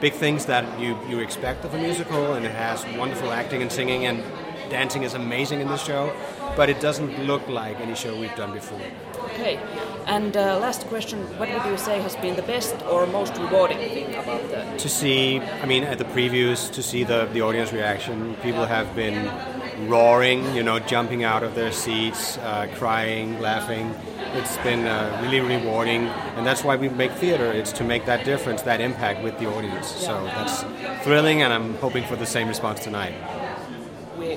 [0.00, 3.70] big things that you, you expect of a musical, and it has wonderful acting and
[3.70, 4.22] singing, and
[4.70, 6.14] dancing is amazing in this show,
[6.56, 8.80] but it doesn't look like any show we've done before.
[9.38, 9.60] Okay.
[10.06, 13.78] And uh, last question: What would you say has been the best or most rewarding
[13.78, 14.76] thing about the?
[14.78, 18.96] to see, I mean, at the previews, to see the, the audience reaction, people have
[18.96, 19.30] been
[19.88, 23.94] roaring, you know, jumping out of their seats, uh, crying, laughing.
[24.34, 27.52] It's been uh, really rewarding, and that's why we make theater.
[27.52, 29.86] It's to make that difference, that impact with the audience.
[29.86, 30.64] So that's
[31.04, 33.14] thrilling, and I'm hoping for the same response tonight.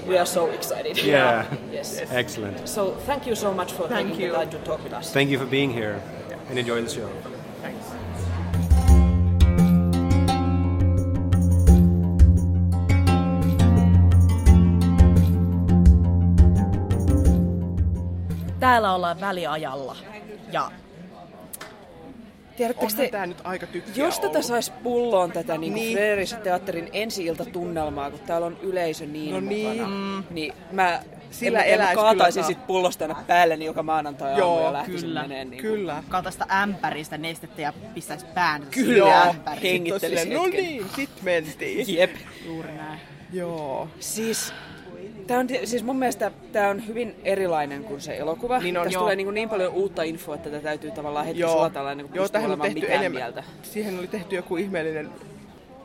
[0.03, 0.97] We, we are so excited.
[0.97, 1.45] Yeah.
[1.71, 2.01] Yes.
[2.11, 2.67] Excellent.
[2.67, 4.31] So thank you so much for Thank taking you.
[4.31, 5.13] the time to talk with us.
[5.13, 6.01] Thank you for being here,
[6.49, 7.09] and enjoy the show.
[7.61, 7.85] Thanks.
[18.59, 19.95] Täällä ollaan väliajalla.
[20.51, 20.71] Ja
[22.61, 25.85] Tiedättekö Onhan te, tää nyt aika tykkää jos tätä saisi pulloon tätä niin Niin.
[25.85, 25.97] niin.
[25.97, 29.77] Frederiksen teatterin ensi-iltatunnelmaa, kun täällä on yleisö niin No niin.
[29.81, 34.41] mukana, niin mä, Sillä en, en kaataisin kyllä sit pullosta tänne päälleni joka maanantai aamu
[34.41, 36.03] ja Joo, lähtisin kyllä, meneen niin Kyllä.
[36.09, 38.73] kautta ämpäristä nestettä ja pistäisi pään Kyllä.
[38.85, 39.29] siihen Joo.
[39.29, 39.61] ämpäriin.
[39.73, 41.95] Hengittelisi silleen, No niin, sit mentiin.
[41.95, 42.11] Jep.
[42.45, 42.99] Juuri näin.
[43.33, 43.87] Joo.
[43.99, 44.53] Siis,
[45.31, 48.59] tää on, siis mun mielestä tämä on hyvin erilainen kuin se elokuva.
[48.59, 49.03] Niin on, Tässä joo.
[49.03, 52.15] tulee niin, niin paljon uutta infoa, että tätä täytyy tavallaan hetki Joo, sulatella ennen kuin
[52.15, 53.11] Joo tähän on tehty enemmän.
[53.11, 53.43] mieltä.
[53.63, 55.09] Siihen oli tehty joku ihmeellinen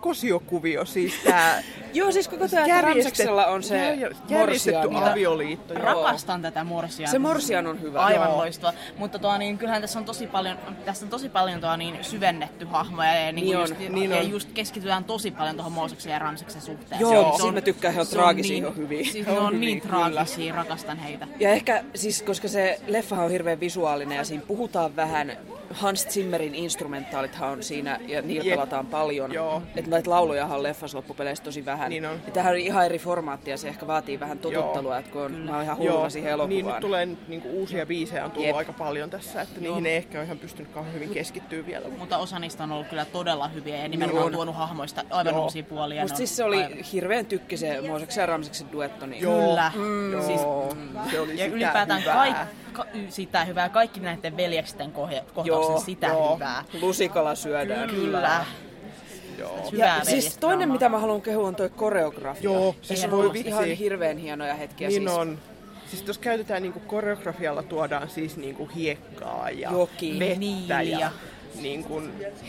[0.00, 1.62] kosiokuvio, siis tää
[1.96, 5.74] Joo, siis koko tämä Ramseksella on se jär- järjestetty morsian avioliitto.
[5.74, 5.82] joo.
[5.82, 7.11] Rakastan tätä morsiaa.
[7.11, 8.00] Se morsian on hyvä.
[8.00, 8.37] Aivan Joo.
[8.37, 8.72] loistava.
[8.96, 12.64] Mutta tuo, niin, kyllähän tässä on tosi paljon, tässä on tosi paljon tuo, niin, syvennetty
[12.64, 14.30] hahmoja ja, niin, Niin just, on, niin ja on.
[14.30, 17.00] just keskitytään tosi paljon tuohon Mooseksen ja Ramseksen suhteen.
[17.00, 17.37] Joo, Joo.
[17.38, 19.04] siitä mä tykkään, he on se traagisia, niin, on hyviä.
[19.04, 20.11] Siis ne on on niin hyviä, kyllä.
[20.11, 21.26] traagisia, rakastan heitä.
[21.40, 25.32] Ja ehkä, siis koska se leffahan on hirveän visuaalinen ja siinä puhutaan vähän,
[25.70, 28.54] Hans Zimmerin instrumentaalithan on siinä ja niillä Jep.
[28.54, 29.32] pelataan paljon.
[29.32, 29.62] Joo.
[29.76, 31.86] Että näitä laulujahan on leffassa loppupeleissä tosi vähän.
[31.88, 32.20] Niin on.
[32.27, 35.33] Ja tämähän on ihan eri formaatti ja se ehkä vaatii vähän totuttelua, että kun on,
[35.33, 36.49] mä oon ihan hulluna siihen elokuvaan.
[36.49, 38.57] niin nyt tulee nyt niinku uusia biisejä on tullut Jep.
[38.57, 41.88] aika paljon tässä, että niihin ei ehkä ole ihan pystynyt kauhean hyvin keskittyä vielä.
[41.99, 44.33] Mutta osa niistä on ollut kyllä todella hyviä ja nimenomaan on.
[44.33, 45.42] tuonut hahmoista aivan Joo.
[45.42, 46.03] uusia puolia.
[46.03, 49.07] Musta Ne siis se oli aivan- hirveän tykki se Mooseksen ja Ramseksen duetto.
[49.07, 49.40] Niin Joo.
[49.40, 49.72] Kyllä.
[50.12, 50.22] Joo.
[50.22, 50.40] Siis,
[51.11, 52.14] se oli ja sitä ylipäätään hyvää.
[52.14, 52.37] kaik,
[52.72, 53.68] ka, sitä hyvää.
[53.68, 54.33] Kaikki näiden
[54.92, 56.35] kohtaukset Joo, sitä joo.
[56.35, 56.64] hyvää.
[56.81, 57.90] Lusikalla syödään.
[57.90, 58.44] Kyllä.
[59.38, 59.70] Joo.
[59.72, 62.42] Ja siis toinen, mitä mä haluan kehua, on toi koreografia.
[62.51, 63.49] Joo, siis on voi vitsi.
[63.49, 64.88] ihan hirveän hienoja hetkiä.
[64.88, 65.12] Niin siis.
[65.18, 65.38] on.
[65.90, 70.18] Siis jos käytetään niinku koreografialla tuodaan siis niinku hiekkaa ja Joki.
[70.18, 70.81] vettä Niiliä.
[70.99, 71.11] ja
[71.61, 72.03] niinku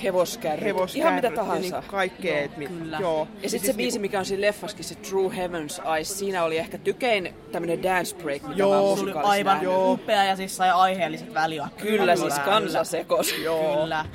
[0.04, 0.64] Hevoskärryt.
[0.66, 1.62] hevoskärryt Ihan mitä ja tahansa.
[1.80, 2.40] niinku kaikkea.
[2.40, 2.98] et mi- kyllä.
[3.02, 3.28] Joo.
[3.44, 6.78] Ja sitten se biisi, mikä on siinä leffaskin, se True Heaven's Eyes, siinä oli ehkä
[6.78, 8.74] tykein tämmönen dance break, mitä Joo.
[8.74, 9.64] mä oon Se aivan nähnyt.
[9.72, 9.92] Joo.
[9.92, 11.90] upea ja siis sai aiheelliset väliakkeet.
[11.90, 13.34] Kyllä, siis kansa sekos.
[13.44, 13.82] Joo.
[13.82, 14.06] Kyllä.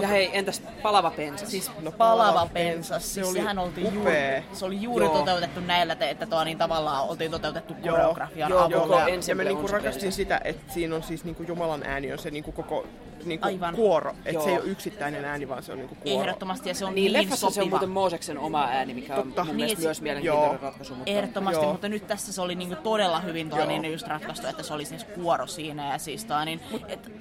[0.00, 1.46] Ja hei, entäs palava pensa?
[1.46, 4.30] Siis No, palava palava pensas, se siis oli sehän oltiin upea.
[4.34, 5.18] juuri, se oli juuri Joo.
[5.18, 7.96] toteutettu näillä, te- että tuo niin tavallaan oltiin toteutettu Joo.
[7.96, 8.80] koreografian Joo, avulla.
[8.80, 10.16] koko ja, ja mä on niinku se rakastin pensa.
[10.16, 12.86] sitä, että siinä on siis niinku Jumalan ääni on se niinku koko
[13.24, 13.74] niinku Aivan.
[13.74, 14.10] kuoro.
[14.24, 14.62] Että se ei Joo.
[14.64, 16.20] ole yksittäinen ääni, vaan se on niinku kuoro.
[16.20, 17.70] Ehdottomasti ja se on Niin, niin, leffassa se on sopiva.
[17.70, 19.44] muuten Mooseksen oma ääni, mikä on Totta.
[19.44, 20.58] mun Niin, myös mielenkiintoinen Joo.
[20.62, 20.94] ratkaisu.
[20.94, 21.10] Mutta...
[21.10, 21.72] Ehdottomasti, Joo.
[21.72, 23.68] mutta nyt tässä se oli niinku todella hyvin tuo Joo.
[23.68, 27.12] niin just ratkaistu, että se oli siis kuoro siinä ja siis tää, niin, et,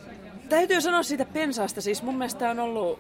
[0.54, 3.00] Täytyy sanoa siitä pensaasta, siis mun mielestä on ollut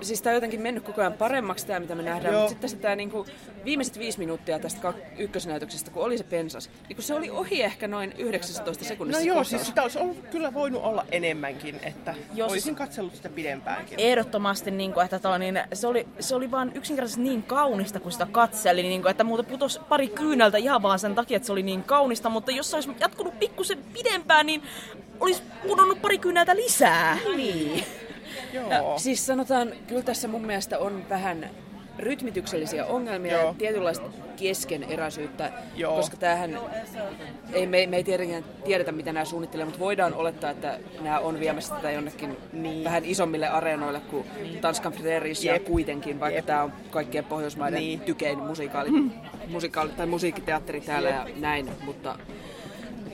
[0.00, 2.40] Siis tää on jotenkin mennyt koko ajan paremmaksi tää, mitä me nähdään, Joo.
[2.40, 3.26] mutta sitten tässä tää niinku,
[3.64, 7.62] viimeiset viisi minuuttia tästä kak- ykkösnäytöksestä, kun oli se pensas, niin kun se oli ohi
[7.62, 9.50] ehkä noin 19 No sekunnissa se joo, kohtaus.
[9.50, 14.00] siis sitä olisi ollut, kyllä voinut olla enemmänkin, että Jos- olisin katsellut sitä pidempäänkin.
[14.00, 18.12] ehdottomasti, niin kuin, että tuo, niin, se, oli, se oli vaan yksinkertaisesti niin kaunista, kun
[18.12, 21.52] sitä katseli, niin kuin, että muuta putos pari kyynältä ihan vaan sen takia, että se
[21.52, 24.62] oli niin kaunista, mutta jos se olisi jatkunut pikkusen pidempään, niin
[25.20, 27.18] olisi pudonnut pari kyynältä lisää.
[27.36, 27.84] Niin.
[28.52, 28.98] Joo.
[28.98, 31.50] Siis sanotaan, kyllä tässä mun mielestä on vähän
[31.98, 33.46] rytmityksellisiä ongelmia Joo.
[33.46, 35.96] ja tietynlaista keskeneräisyyttä, Joo.
[35.96, 36.58] koska tämähän,
[37.52, 41.40] ei, me, me ei tietenkään tiedetä mitä nämä suunnittelee, mutta voidaan olettaa, että nämä on
[41.40, 42.84] viemässä tätä jonnekin niin.
[42.84, 44.26] vähän isommille areenoille kuin
[44.60, 45.64] Tanskan Frederisia Jep.
[45.64, 46.46] kuitenkin, vaikka Jep.
[46.46, 48.00] tämä on kaikkien Pohjoismaiden Niin.
[48.00, 48.90] tykein musikaali,
[49.48, 52.18] musikaali, tai musiikkiteatteri täällä ja näin, mutta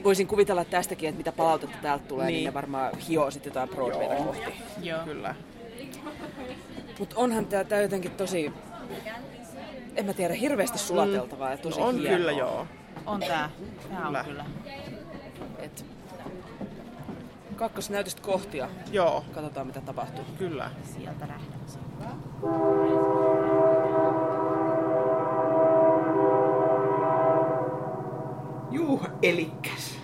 [0.03, 2.45] voisin kuvitella tästäkin, että mitä palautetta täältä tulee, niin, Niin.
[2.45, 4.23] ne varmaan hioo sitten jotain Broadwayta Joo.
[4.23, 4.53] kohti.
[4.81, 5.03] Joo.
[5.03, 5.35] Kyllä.
[6.99, 8.53] Mutta onhan tää, tää jotenkin tosi,
[9.95, 12.17] en mä tiedä, hirveästi sulateltavaa ja tosi No on hienoa.
[12.17, 12.67] kyllä joo.
[13.05, 13.49] On tää.
[13.89, 14.23] Tää on Kyllä.
[14.23, 14.45] kyllä.
[15.59, 15.85] Et
[17.55, 18.69] kakkosnäytöstä kohtia.
[18.91, 20.23] Joo, Katsotaan mitä tapahtuu.
[20.37, 20.71] kyllä.
[20.83, 21.57] Sieltä nähdään
[28.71, 29.97] Juu, elikkäs.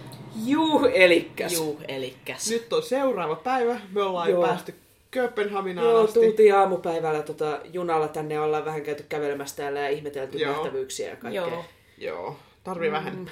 [0.45, 1.53] Juu, elikkäs.
[1.53, 2.49] Juu, elikkäs.
[2.49, 3.79] Nyt on seuraava päivä.
[3.91, 4.41] Me ollaan Joo.
[4.41, 4.75] jo päästy
[5.11, 6.19] Kööpenhaminaan Joo, asti.
[6.19, 10.53] tultiin aamupäivällä tota, junalla tänne ollaan vähän käyty kävelemässä täällä ja ihmetelty Joo.
[10.53, 11.41] nähtävyyksiä ja kaikkea.
[11.47, 11.65] Joo.
[11.97, 12.93] Joo, tarvii Mm.
[12.93, 13.29] vähän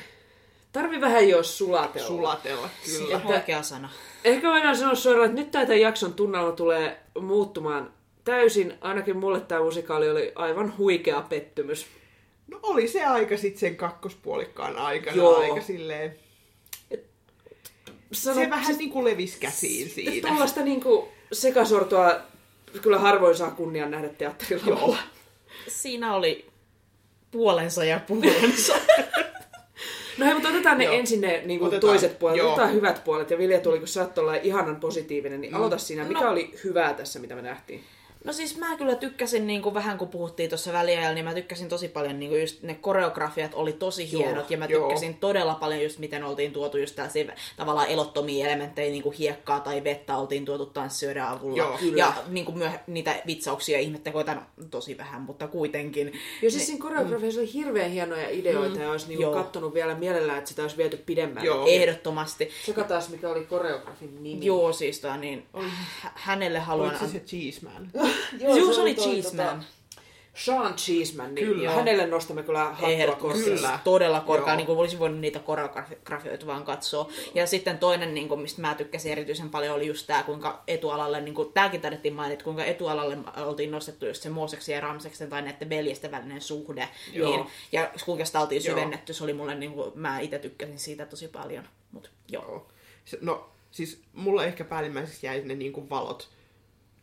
[0.72, 2.08] Tarvi vähän jo sulatella.
[2.08, 3.18] Sulatella, kyllä.
[3.18, 3.28] Että...
[3.28, 3.90] Oikea sana.
[4.24, 8.74] Ehkä voidaan sanoa suoraan, että nyt tämän jakson tunnelma tulee muuttumaan täysin.
[8.82, 11.86] Ainakin mulle tämä musikaali oli aivan huikea pettymys.
[12.52, 15.40] No oli se aika sitten sen kakkospuolikkaan aikana Joo.
[15.40, 16.16] aika silleen...
[18.12, 20.28] Sano, se vähän niin kuin levisi käsiin siinä.
[20.28, 22.16] Tuollaista niinku sekasortoa
[22.82, 24.98] kyllä harvoin saa kunnian nähdä teatterilavalla.
[25.68, 26.46] Siinä oli
[27.32, 28.74] puolensa ja puolensa.
[30.18, 30.94] No hei, mutta otetaan ne Joo.
[30.94, 32.50] ensin ne niin kuin Otetaan, toiset puolet, joo.
[32.52, 33.30] otetaan hyvät puolet.
[33.30, 34.12] Ja Vilja tuli, kun sä oot
[34.44, 36.04] ihanan positiivinen, niin aloita siinä.
[36.04, 36.32] Mikä No.
[36.32, 37.84] oli hyvää tässä, mitä me nähtiin?
[38.24, 41.70] No siis mä kyllä tykkäsin, niin kuin vähän kun puhuttiin tuossa väliajalla, niin mä tykkäsin
[41.70, 44.88] tosi paljon, niin kuin just ne koreografiat oli tosi Joo, hienot, ja mä joo.
[44.88, 49.60] tykkäsin todella paljon just miten oltiin tuotu just tällaisia tavallaan elottomia elementtejä, niin kuin hiekkaa
[49.60, 51.58] tai vettä oltiin tuotu tanssijoiden avulla.
[51.58, 51.98] Joo, kyllä.
[51.98, 54.36] ja niin kuin myö, niitä vitsauksia ihmettekoita
[54.72, 56.14] tosi vähän, mutta kuitenkin.
[56.42, 59.34] Ja siis siinä koreografiassa oli hirveän hienoja ideoita ja olisi niinku Joo.
[59.34, 61.48] kattonut vielä mielellään, että sitä olisi viety pidemmälle.
[61.48, 61.68] Joo.
[61.68, 62.50] Ehdottomasti.
[62.66, 64.46] Seka taas, mikä oli koreografin nimi.
[64.46, 65.46] Joo, siis toi, niin,
[66.02, 66.90] hä- hänelle haluan...
[66.90, 67.92] Oliko se se Cheeseman?
[68.40, 69.66] Joo, se oli toi Cheeseman.
[70.34, 71.72] Sean Cheeseman, niin Kyllä.
[71.72, 73.80] hänelle nostamme kyllä hattua korkealle.
[73.84, 74.56] Todella korkea, Joo.
[74.56, 77.10] niin kuin olisin voinut niitä koreografioita vaan katsoa.
[77.34, 81.22] Ja sitten toinen, niin kuin, mistä mä tykkäsin erityisen paljon, oli just tämä, kuinka etualalle,
[81.22, 85.42] niin kuin, tämäkin taidettiin mainita, kuinka etualalle oltiin nostettu just se Mooseksen ja Ramseksen tai
[85.42, 86.90] näiden veljesten välinen suhde.
[87.14, 87.30] Joo.
[87.36, 88.76] Niin, ja kuinka sitä oltiin Joo.
[88.76, 91.68] syvennetty, se oli mulle, niin kuin, mä itse tykkäsin siitä tosi paljon.
[91.92, 92.44] Mut, joo.
[92.44, 92.68] Joo.
[93.06, 96.30] Se- No, siis mulla ehkä päällimmäiseksi jäi ne niinku valot.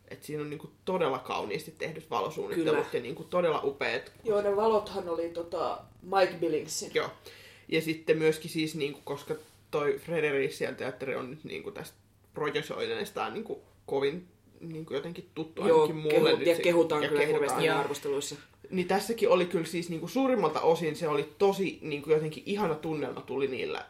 [0.09, 2.89] Et siinä on niinku todella kauniisti tehdyt valosuunnittelut Kyllä.
[2.93, 4.11] ja niinku todella upeat.
[4.23, 6.91] Joo, ne valothan oli tota Mike Billingsin.
[6.93, 7.09] Joo.
[7.67, 9.35] Ja sitten myöskin siis, niinku, koska
[9.71, 11.97] toi Frederician teatteri on nyt niinku tästä
[12.33, 14.27] projisoineestaan niinku kovin
[14.59, 16.29] niinku jotenkin tuttu Joo, ainakin mulle.
[16.29, 17.41] kehu, nyt ja kehutaan ja kyllä kehutaan.
[17.43, 17.79] hirveästi Joo.
[17.79, 18.35] arvosteluissa.
[18.69, 23.21] Niin tässäkin oli kyllä siis niinku suurimmalta osin se oli tosi niinku jotenkin ihana tunnelma
[23.21, 23.85] tuli niillä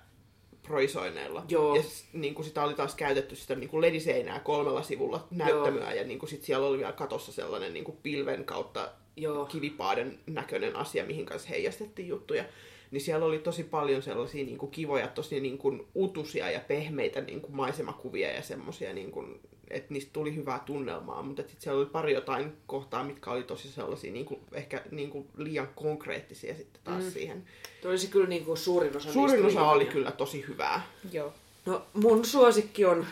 [0.69, 1.43] proisoineilla.
[1.49, 1.75] Joo.
[1.75, 6.27] Ja s- niinku sitä oli taas käytetty sitä niinku lediseinää kolmella sivulla näyttämöä ja niinku
[6.27, 9.45] sit siellä oli vielä katossa sellainen niinku pilven kautta Joo.
[9.45, 12.45] kivipaaden näköinen asia, mihin kanssa heijastettiin juttuja.
[12.91, 18.31] Niin siellä oli tosi paljon sellaisia niinku kivoja, tosi niinku utusia ja pehmeitä niinku maisemakuvia
[18.31, 19.25] ja semmosia, niinku,
[19.69, 21.21] että niistä tuli hyvää tunnelmaa.
[21.21, 25.69] Mutta sitten siellä oli pari jotain kohtaa, mitkä oli tosi sellaisia niinku, ehkä niinku liian
[25.75, 27.11] konkreettisia sitten taas mm.
[27.11, 27.43] siihen.
[27.81, 30.81] Tuo olisi kyllä niin kuin suurin osa Suurin osa oli kyllä tosi hyvää.
[31.11, 31.33] joo.
[31.65, 33.05] No mun suosikki on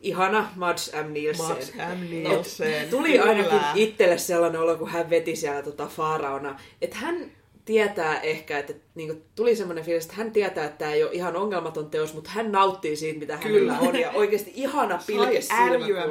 [0.00, 1.12] ihana Mads M.
[1.12, 1.46] Nielsen.
[1.46, 2.10] Max M.
[2.10, 2.88] Nielsen.
[2.90, 3.72] Tuli ainakin Kyllä.
[3.74, 7.30] itselle sellainen olo, kun hän veti siellä tota Faaraona, että hän
[7.64, 11.36] tietää ehkä, että niinku, tuli semmoinen fiilis, että hän tietää, että tämä ei ole ihan
[11.36, 13.72] ongelmaton teos, mutta hän nauttii siitä, mitä Kyllä.
[13.72, 14.00] hänellä on.
[14.00, 15.40] Ja oikeasti ihana pilke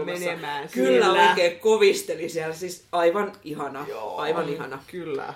[0.05, 1.29] menemään Kyllä, siellä.
[1.29, 2.55] oikein kovisteli siellä.
[2.55, 3.85] Siis aivan ihana.
[3.89, 4.83] Joo, Aivan ihana.
[4.91, 5.33] Kyllä.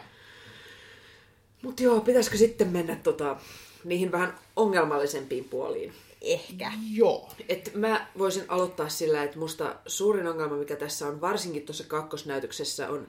[1.62, 3.36] Mutta joo, pitäisikö sitten mennä tota,
[3.84, 5.94] niihin vähän ongelmallisempiin puoliin?
[6.22, 6.72] Ehkä.
[6.92, 7.30] Joo.
[7.50, 12.90] Et mä voisin aloittaa sillä, että musta suurin ongelma, mikä tässä on, varsinkin tuossa kakkosnäytöksessä,
[12.90, 13.08] on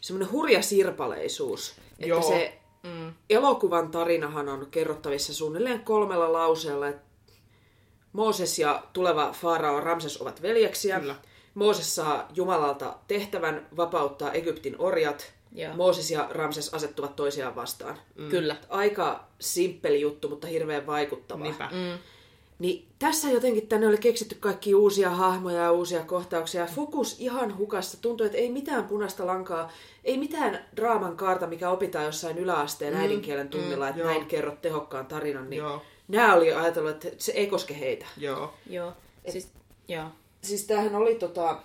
[0.00, 1.74] semmoinen hurja sirpaleisuus.
[1.92, 2.22] Että Joo.
[2.22, 3.12] se mm.
[3.30, 7.12] elokuvan tarinahan on kerrottavissa suunnilleen kolmella lauseella, että
[8.12, 11.00] Mooses ja tuleva faarao Ramses ovat veljeksiä.
[11.00, 11.16] Kyllä.
[11.54, 15.32] Mooses saa Jumalalta tehtävän vapauttaa Egyptin orjat.
[15.54, 15.74] Joo.
[15.76, 17.96] Mooses ja Ramses asettuvat toisiaan vastaan.
[18.18, 18.28] Mm.
[18.28, 18.56] Kyllä.
[18.68, 21.44] Aika simppeli juttu, mutta hirveän vaikuttava.
[21.44, 21.68] Niinpä.
[21.72, 21.98] Mm.
[22.58, 26.66] Niin tässä jotenkin tänne oli keksitty kaikki uusia hahmoja ja uusia kohtauksia.
[26.66, 28.02] Fokus ihan hukassa.
[28.02, 29.70] Tuntuu, että ei mitään punaista lankaa,
[30.04, 34.06] ei mitään draaman kaarta, mikä opitaan jossain yläasteen äidinkielen tunnilla, että Mm.
[34.08, 34.14] joo.
[34.14, 35.50] näin kerrot tehokkaan tarinan.
[35.50, 35.82] Niin Joo.
[36.08, 38.06] nämä oli ajatellut, että se ei koske heitä.
[38.16, 38.54] Joo.
[38.70, 38.92] Joo.
[39.28, 39.48] Siis,
[39.88, 40.04] joo.
[40.42, 41.58] Siis tämähän oli tota,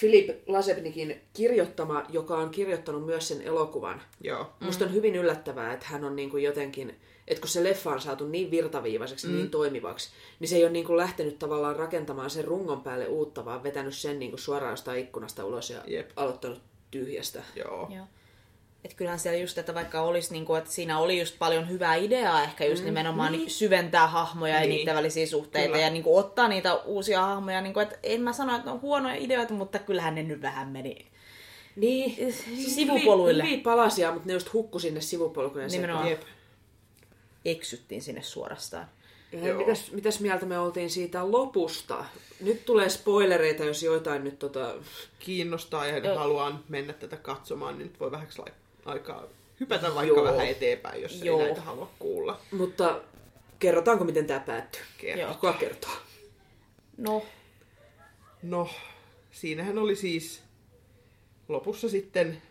[0.00, 4.02] Philip Lasebnikin kirjoittama, joka on kirjoittanut myös sen elokuvan.
[4.20, 4.52] Joo.
[4.60, 8.00] Musta on hyvin yllättävää, että hän on niin kuin jotenkin, että kun se leffa on
[8.00, 9.34] saatu niin virtaviivaiseksi, mm.
[9.34, 13.44] niin toimivaksi, niin se ei ole niin kuin lähtenyt tavallaan rakentamaan sen rungon päälle uutta,
[13.44, 16.10] vaan vetänyt sen niin kuin suoraan jostain ikkunasta ulos ja Jep.
[16.16, 17.42] aloittanut tyhjästä.
[17.56, 17.88] Joo.
[17.94, 18.06] Joo.
[18.84, 21.94] Et kyllähän siellä just, että vaikka olisi, niin kuin, että siinä oli just paljon hyvää
[21.94, 23.50] ideaa ehkä just mm, nimenomaan niin.
[23.50, 24.70] syventää hahmoja niin.
[24.70, 25.84] ja niiden välisiä suhteita Kyllä.
[25.84, 27.60] ja niin kuin, ottaa niitä uusia hahmoja.
[27.60, 30.42] Niin kuin, että en mä sano, että ne on huonoja ideoita, mutta kyllähän ne nyt
[30.42, 31.06] vähän meni.
[31.76, 32.34] Niin,
[32.74, 33.42] Sivupoluille.
[33.42, 36.10] Hyviä, hyviä palasia, mutta ne just hukku sinne sivupolkujen Nimenomaan.
[36.10, 36.22] Jep.
[37.44, 38.88] Eksyttiin sinne suorastaan.
[39.32, 42.04] Ja mitäs, mitäs mieltä me oltiin siitä lopusta?
[42.40, 44.74] Nyt tulee spoilereita, jos joitain nyt tota...
[45.18, 46.18] Kiinnostaa ja Joo.
[46.18, 48.52] haluan mennä tätä katsomaan, niin nyt voi vähäksi lai-
[48.84, 49.22] aikaa
[49.60, 50.24] hypätä vaikka Joo.
[50.24, 51.40] vähän eteenpäin, jos Joo.
[51.40, 52.40] ei näitä halua kuulla.
[52.50, 53.00] Mutta
[53.58, 54.82] kerrotaanko, miten tämä päättyy?
[54.98, 55.22] Kerro.
[55.22, 55.34] Joo.
[55.34, 55.90] Kuka kertoo?
[56.96, 57.22] No,
[58.42, 58.68] No,
[59.30, 60.42] siinähän oli siis
[61.48, 62.42] lopussa sitten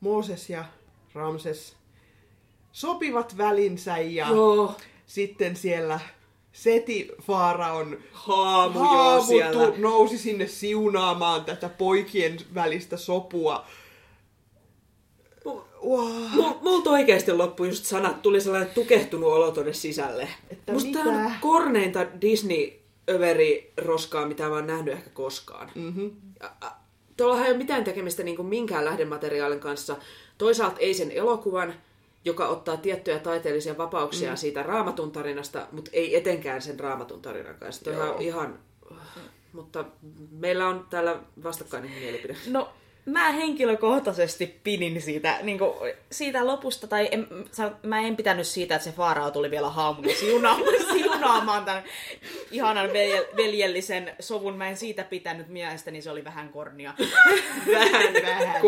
[0.00, 0.64] Mooses ja
[1.14, 1.76] Ramses
[2.72, 4.74] sopivat välinsä ja Joo,
[5.06, 6.00] sitten siellä
[6.52, 13.66] Seti Faaraon Haamu, joo, haamu nousi sinne siunaamaan tätä poikien välistä sopua.
[15.84, 16.22] Wow.
[16.34, 20.28] Mul- Multa oikeasti loppui just sanat, tuli sellainen tukehtunut olo tonne sisälle.
[20.50, 21.04] Että Musta mitä?
[21.04, 22.72] tää on korneinta Disney
[23.10, 25.70] överi roskaa, mitä mä oon nähnyt ehkä koskaan.
[25.74, 26.10] Mm-hmm.
[27.16, 29.96] Tuollahan ei ole mitään tekemistä niin kuin minkään lähdemateriaalin kanssa.
[30.38, 31.74] Toisaalta ei sen elokuvan,
[32.24, 34.36] joka ottaa tiettyjä taiteellisia vapauksia mm.
[34.36, 37.90] siitä raamatun tarinasta, mutta ei etenkään sen raamatun tarinan kanssa.
[37.90, 38.58] On ihan...
[39.52, 39.84] Mutta
[40.30, 42.36] meillä on täällä vastakkainen mielipide.
[42.46, 42.68] No,
[43.06, 45.72] mä henkilökohtaisesti pidin siitä, niin kuin,
[46.12, 47.26] siitä lopusta, tai en,
[47.82, 51.82] mä en pitänyt siitä, että se Faarao tuli vielä haamuna siunaamaan, siunaamaan tämän
[52.50, 54.56] ihanan velje, veljellisen sovun.
[54.56, 56.94] Mä en siitä pitänyt, mielestäni se oli vähän kornia.
[57.72, 58.60] Vähän, vähän.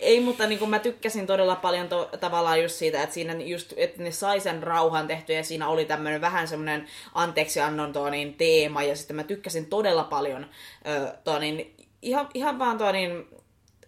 [0.00, 4.02] Ei, mutta niin mä tykkäsin todella paljon to, tavallaan just siitä, että siinä just, että
[4.02, 8.82] ne sai sen rauhan tehtyä ja siinä oli tämmöinen vähän semmoinen anteeksiannon tuo niin, teema
[8.82, 10.46] ja sitten mä tykkäsin todella paljon
[10.88, 11.73] ö, tuo niin,
[12.04, 13.26] ihan, ihan vaan tuo niin,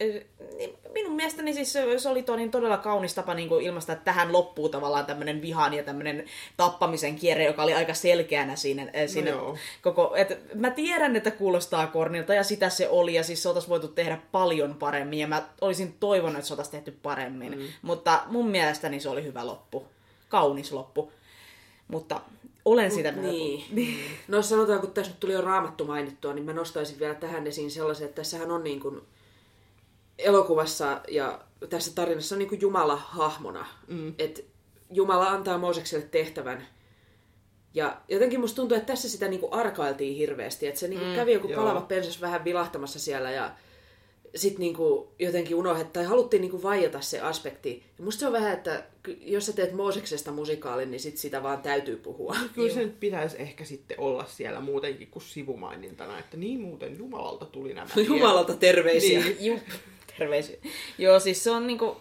[0.03, 0.25] ö,
[0.57, 4.05] niin minun mielestäni siis se, oli tuo niin todella kaunis tapa niin kuin ilmaista, että
[4.05, 6.25] tähän loppuu tavallaan tämmöinen vihan ja tämmöinen
[6.57, 9.57] tappamisen kierre, joka oli aika selkeänä siinä, äh, siinä joo.
[9.83, 13.71] koko, et mä tiedän, että kuulostaa kornilta ja sitä se oli ja siis se oltaisiin
[13.71, 17.59] voitu tehdä paljon paremmin ja mä olisin toivonut, että se oltaisiin tehty paremmin.
[17.59, 17.65] Mm.
[17.83, 19.87] Mutta mun mielestäni se oli hyvä loppu.
[20.29, 21.13] Kaunis loppu.
[21.89, 22.21] Mutta
[22.67, 23.65] olen sitä mieltä.
[23.75, 23.99] Niin.
[24.29, 27.71] No sanotaan, kun tässä nyt tuli jo raamattu mainittua, niin mä nostaisin vielä tähän esiin
[27.71, 29.01] sellaisen, että tässähän on niin kuin
[30.19, 33.67] elokuvassa ja tässä tarinassa on niin kuin Jumala hahmona.
[33.89, 34.15] Mm.
[34.19, 34.43] Että
[34.91, 36.67] Jumala antaa Moosekselle tehtävän.
[37.75, 40.67] Ja jotenkin musta tuntuu, että tässä sitä niin kuin arkailtiin hirveästi.
[40.67, 41.63] Että se niin kuin kävi joku joo.
[41.63, 43.53] palava pensas vähän vilahtamassa siellä ja
[44.35, 47.83] sitten niinku jotenkin unohdettiin, tai haluttiin niinku vaieta se aspekti.
[47.99, 48.85] Ja musta se on vähän, että
[49.21, 52.37] jos sä teet Mooseksesta musikaalin, niin sit sitä vaan täytyy puhua.
[52.55, 57.45] Kyllä se nyt pitäisi ehkä sitten olla siellä muutenkin kuin sivumainintana, että niin muuten Jumalalta
[57.45, 57.89] tuli nämä.
[58.09, 59.21] Jumalalta terveisiä.
[59.41, 59.63] Niin.
[60.19, 60.57] Terveisiä.
[60.99, 61.97] Joo, siis se on niinku,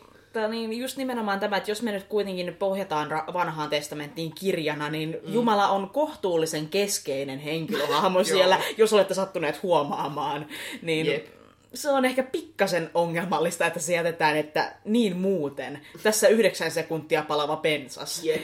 [0.50, 5.18] niin just nimenomaan tämä, että jos me nyt kuitenkin pohjataan ra- vanhaan testamenttiin kirjana, niin
[5.28, 5.34] mm.
[5.34, 10.46] Jumala on kohtuullisen keskeinen henkilöhahmo siellä, jos olette sattuneet huomaamaan.
[10.82, 11.36] Niin Jep.
[11.76, 15.80] Se on ehkä pikkasen ongelmallista, että se jätetään, että niin muuten.
[16.04, 18.24] Tässä yhdeksän sekuntia palava pensas.
[18.24, 18.44] Jep.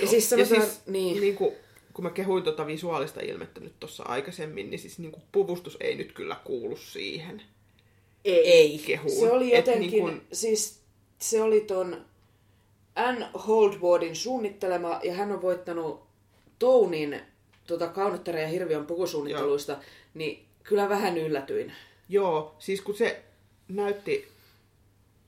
[0.00, 1.20] Ja siis Ja siis, niin.
[1.20, 1.54] niin kuin,
[1.94, 5.94] kun mä kehuin tuota visuaalista ilmettä nyt tuossa aikaisemmin, niin siis niin kuin puvustus ei
[5.94, 7.42] nyt kyllä kuulu siihen
[8.24, 8.52] ei.
[8.52, 8.78] Ei.
[8.86, 9.20] kehuun.
[9.20, 10.80] Se oli Et jotenkin, niin kuin- siis
[11.18, 12.04] se oli ton
[12.94, 16.02] Ann Holdwardin suunnittelema, ja hän on voittanut
[16.58, 17.20] Tounin
[17.66, 19.78] tota, Kaunottaren ja Hirviön pukusuunnitteluista,
[20.14, 21.72] niin kyllä vähän yllätyin.
[22.10, 23.22] Joo, siis kun se
[23.68, 24.28] näytti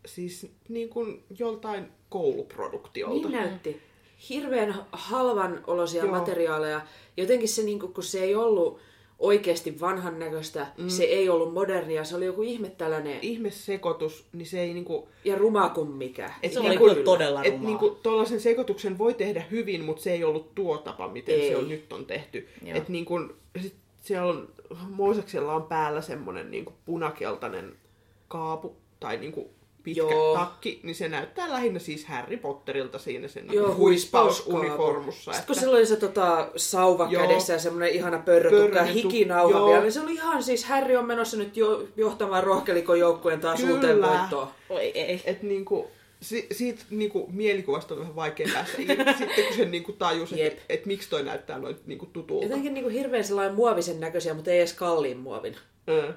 [0.06, 3.28] siis niin kuin joltain kouluproduktiolta.
[3.28, 3.80] Niin näytti.
[4.28, 6.12] Hirveän halvan olosia Joo.
[6.12, 6.80] materiaaleja.
[7.16, 8.80] Jotenkin se, niin kun se ei ollut
[9.18, 10.88] oikeasti vanhan näköistä, mm.
[10.88, 15.08] se ei ollut modernia, se oli joku ihme tällainen Ihmesekoitus, niin se ei niinku...
[15.24, 16.30] ja ruma kuin mikä.
[16.42, 17.66] Et Se oli niinku- kyllä todella Et rumaa.
[17.66, 21.48] niinku tollasen sekoituksen voi tehdä hyvin, mutta se ei ollut tuo tapa, miten Ei.
[21.48, 22.48] se on nyt on tehty.
[22.64, 22.78] Joo.
[22.78, 23.14] Et niinku,
[23.60, 24.48] sit siellä on,
[24.88, 27.76] Mooseksella on päällä semmonen niinku punakeltainen
[28.28, 29.50] kaapu tai niinku
[29.82, 30.36] pitkä Joo.
[30.36, 35.32] takki, niin se näyttää lähinnä siis Harry Potterilta siinä sen Joo, huispausuniformussa.
[35.32, 37.22] Sitten kun sillä oli se tota, sauva Joo.
[37.22, 41.36] kädessä ja semmoinen ihana pörrötukka hikinauha vielä, niin se oli ihan siis, Harry on menossa
[41.36, 43.74] nyt jo, johtamaan rohkelikon joukkueen taas Kyllä.
[43.74, 44.48] uuteen voittoon.
[44.68, 45.22] Oi ei.
[45.24, 45.90] Et niinku,
[46.22, 48.76] si, siitä niinku mielikuvasta on vähän vaikea päästä
[49.18, 52.44] sitten kun sen niinku tajus, että et miksi toi näyttää noin niinku tutulta.
[52.44, 55.56] Jotenkin niinku hirveän sellainen muovisen näköisiä, mutta ei edes kalliin muovin.
[55.88, 56.12] Ö.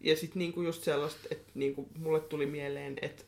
[0.00, 3.24] Ja sitten niinku just sellaista, että niinku mulle tuli mieleen, että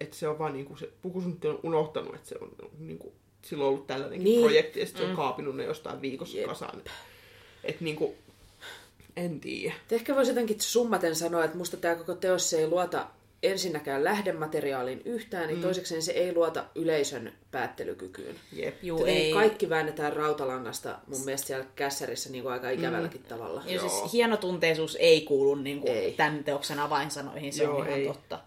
[0.00, 3.68] että se on vaan niinku se pukusuunnittelu on unohtanut, että se on niinku, sillä on
[3.68, 4.42] ollut tällainenkin Niin.
[4.42, 5.06] projekti ja sitten mm.
[5.06, 6.46] se on kaapinut ne jostain viikossa Jep.
[6.46, 6.82] kasaan.
[7.64, 8.14] Että niinku,
[9.16, 9.74] en tiedä.
[9.74, 13.06] Et Ehkä voisi jotenkin summaten sanoa, että musta tämä koko teos ei luota
[13.46, 15.62] ensinnäkään lähdemateriaaliin yhtään, niin mm.
[15.62, 18.36] toisekseen se ei luota yleisön päättelykykyyn.
[18.52, 18.74] Jep.
[18.82, 19.32] Juu, Jotenkin ei.
[19.32, 23.26] Kaikki väännetään rautalangasta mun mielestä siellä kässärissä niin kuin aika ikävälläkin mm.
[23.26, 23.62] tavalla.
[23.66, 23.88] Ja Joo.
[23.88, 26.12] siis hienotunteisuus ei kuulu niin kuin Ei.
[26.12, 28.06] tämän teoksen avainsanoihin, se Joo, on ihan ei.
[28.06, 28.40] totta.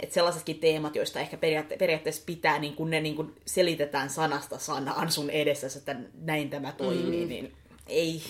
[0.00, 4.58] Et sellaisetkin teemat, joista ehkä periaatte- periaatteessa pitää, niin kun ne niin kun selitetään sanasta
[4.58, 7.28] sanaan sun edessä, että näin tämä toimii, mm.
[7.28, 7.52] niin
[7.86, 8.22] ei.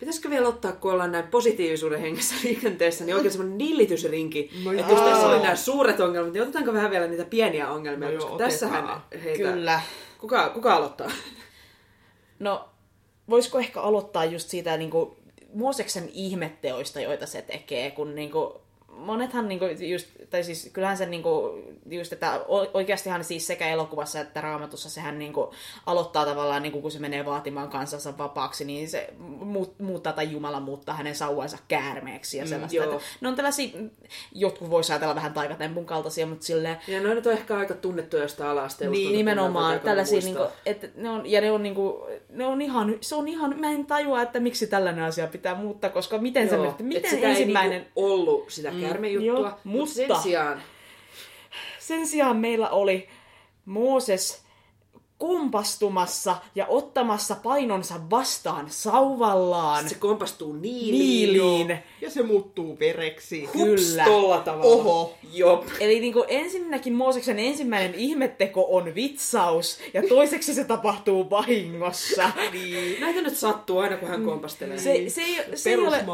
[0.00, 4.50] Pitäisikö vielä ottaa, kun ollaan näin positiivisuuden hengessä liikenteessä, niin oikein semmoinen nillitysrinki.
[4.64, 8.08] No että jos tässä oli nämä suuret ongelmat, niin otetaanko vähän vielä niitä pieniä ongelmia,
[8.08, 8.50] No joo, koska otetaan.
[8.50, 9.52] tässähän heitä...
[9.52, 9.80] Kyllä.
[10.18, 11.10] Kuka, kuka aloittaa?
[12.38, 12.68] No,
[13.30, 15.10] voisiko ehkä aloittaa just siitä niin kuin,
[15.54, 18.52] Mooseksen ihmetteoista, joita se tekee, kun niin kuin,
[18.96, 22.40] monethan niinku just, tai siis kyllähän se niinku, just, että
[22.74, 25.52] oikeastihan siis sekä elokuvassa että raamatussa sehän niinku
[25.86, 30.60] aloittaa tavallaan, niinku, kun se menee vaatimaan kansansa vapaaksi, niin se muut, muuttaa tai Jumala
[30.60, 32.76] muuttaa hänen sauvansa käärmeeksi ja sellaista.
[32.76, 32.84] joo.
[32.92, 33.68] että ne on tällaisia,
[34.32, 38.50] jotkut voisi ajatella vähän taikatempun kaltaisia, mutta silleen, Ja ne on ehkä aika tunnettu jostain
[38.50, 39.02] ala-astelusta.
[39.02, 42.94] niin, nimenomaan näitä tällaisia, niinku, että ne on, ja ne on, niinku, ne on ihan,
[43.00, 46.56] se on ihan, mä en tajua, että miksi tällainen asia pitää muuttaa, koska miten se
[46.56, 50.62] Joo, et miten sitä ensimmäinen, ei niinku ollut sitä käärmejuttua, joo, mutta mutta- sen sijaan
[51.78, 53.08] sen sijaan meillä oli
[53.64, 54.44] Mooses
[55.20, 60.98] kompastumassa ja ottamassa painonsa vastaan sauvallaan se kompastuu niiliin.
[60.98, 61.78] niiliin.
[62.00, 63.44] Ja se muuttuu vereksi.
[63.44, 64.04] Hups, Kyllä.
[64.04, 64.74] tolla tavalla.
[64.74, 65.14] Oho.
[65.32, 65.64] Jop.
[65.80, 72.30] Eli niin kuin ensinnäkin Mooseksen ensimmäinen ihmetteko on vitsaus, ja toiseksi se tapahtuu vahingossa.
[72.52, 73.00] Niin.
[73.00, 74.78] Näitä nyt sattuu aina, kun hän kompastelee.
[74.78, 76.04] Se, se, ei, se, ei ole,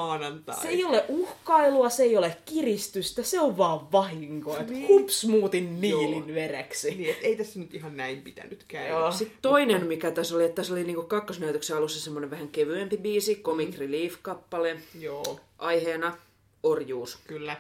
[0.63, 4.57] se ei ole uhkailua, se ei ole kiristystä, se on vaan vahinko.
[4.57, 4.89] Että Niin.
[4.89, 6.35] hups muutin niilin Joo.
[6.35, 6.95] vereksi.
[6.95, 8.96] Niin, et ei tässä nyt ihan näin pitänyt käydä.
[8.99, 9.13] Joo.
[9.13, 13.37] Sitten toinen, mikä tässä oli, että tässä oli niinku kakkosnäytöksen alussa semmoinen vähän kevyempi biisi,
[13.37, 16.17] Comic Relief-kappale, Joo, aiheena
[16.63, 17.19] orjuus.
[17.27, 17.57] kyllä.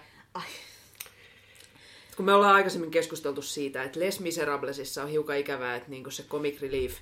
[2.16, 6.22] Kun me ollaan aikaisemmin keskusteltu siitä, että Les Miserablesissa on hiukan ikävää, että niinku se
[6.22, 6.94] Comic Relief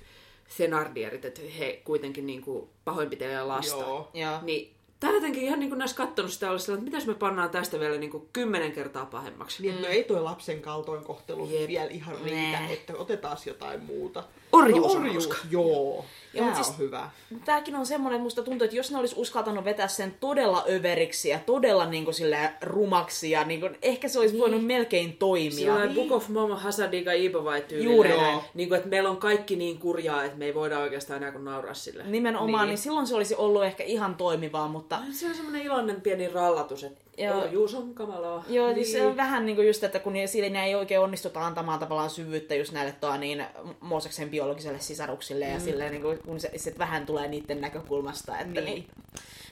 [0.57, 3.75] Thenardierit, että he kuitenkin niinku pahoinpitelee lasta.
[3.75, 4.09] Joo.
[4.13, 4.39] Joo.
[4.41, 7.49] Niin tää jotenkin ihan niin kuin näissä kattonut sitä olla sellainen, että mitäs me pannaan
[7.49, 9.61] tästä vielä niin kuin kymmenen kertaa pahemmaksi.
[9.61, 11.67] Niin, että no ei toi lapsen kaltoinkohtelu Jep.
[11.67, 12.69] vielä ihan riitä, Nää.
[12.69, 14.23] että otetaan jotain muuta.
[14.51, 16.05] Orjuus no, orjuus, joo.
[16.33, 17.09] Joo, Tää siis- on hyvä.
[17.45, 21.39] Tämäkin on semmoinen, musta tuntuu, että jos ne olisi uskaltanut vetää sen todella överiksi ja
[21.39, 22.15] todella niin kuin,
[22.61, 25.51] rumaksi, ja niin kuin, ehkä se olisi voinut melkein toimia.
[25.51, 27.93] Sillä Book of Mama Hasadiga Ibovai tyylillä.
[27.93, 28.21] Juuri Joo.
[28.21, 28.39] näin.
[28.53, 31.45] Niin kuin, että meillä on kaikki niin kurjaa, että me ei voida oikeastaan enää kuin
[31.45, 32.03] nauraa sille.
[32.03, 32.57] Nimenomaan, niin.
[32.57, 32.67] Niin.
[32.67, 36.83] niin silloin se olisi ollut ehkä ihan toimivaa, mutta Se on semmoinen iloinen pieni rallatus,
[36.83, 37.41] että Joo.
[37.41, 38.45] orjuus on kamalaa.
[38.47, 38.87] Joo, niin.
[38.87, 42.55] se on vähän niin kuin just, että kun siinä ei oikein onnistuta antamaan tavallaan syvyyttä
[42.55, 43.45] just näille toa, niin
[43.79, 48.61] Mooseksen biologiselle sisaruksille ja silleen, niin kuin, kun se, se vähän tulee niiden näkökulmasta, että
[48.61, 48.65] niin.
[48.65, 48.75] Niin.
[48.75, 49.05] Niin,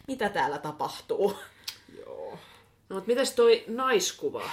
[0.07, 1.35] mitä täällä tapahtuu.
[1.97, 2.39] Joo.
[2.89, 4.49] No, mutta mitäs toi naiskuva?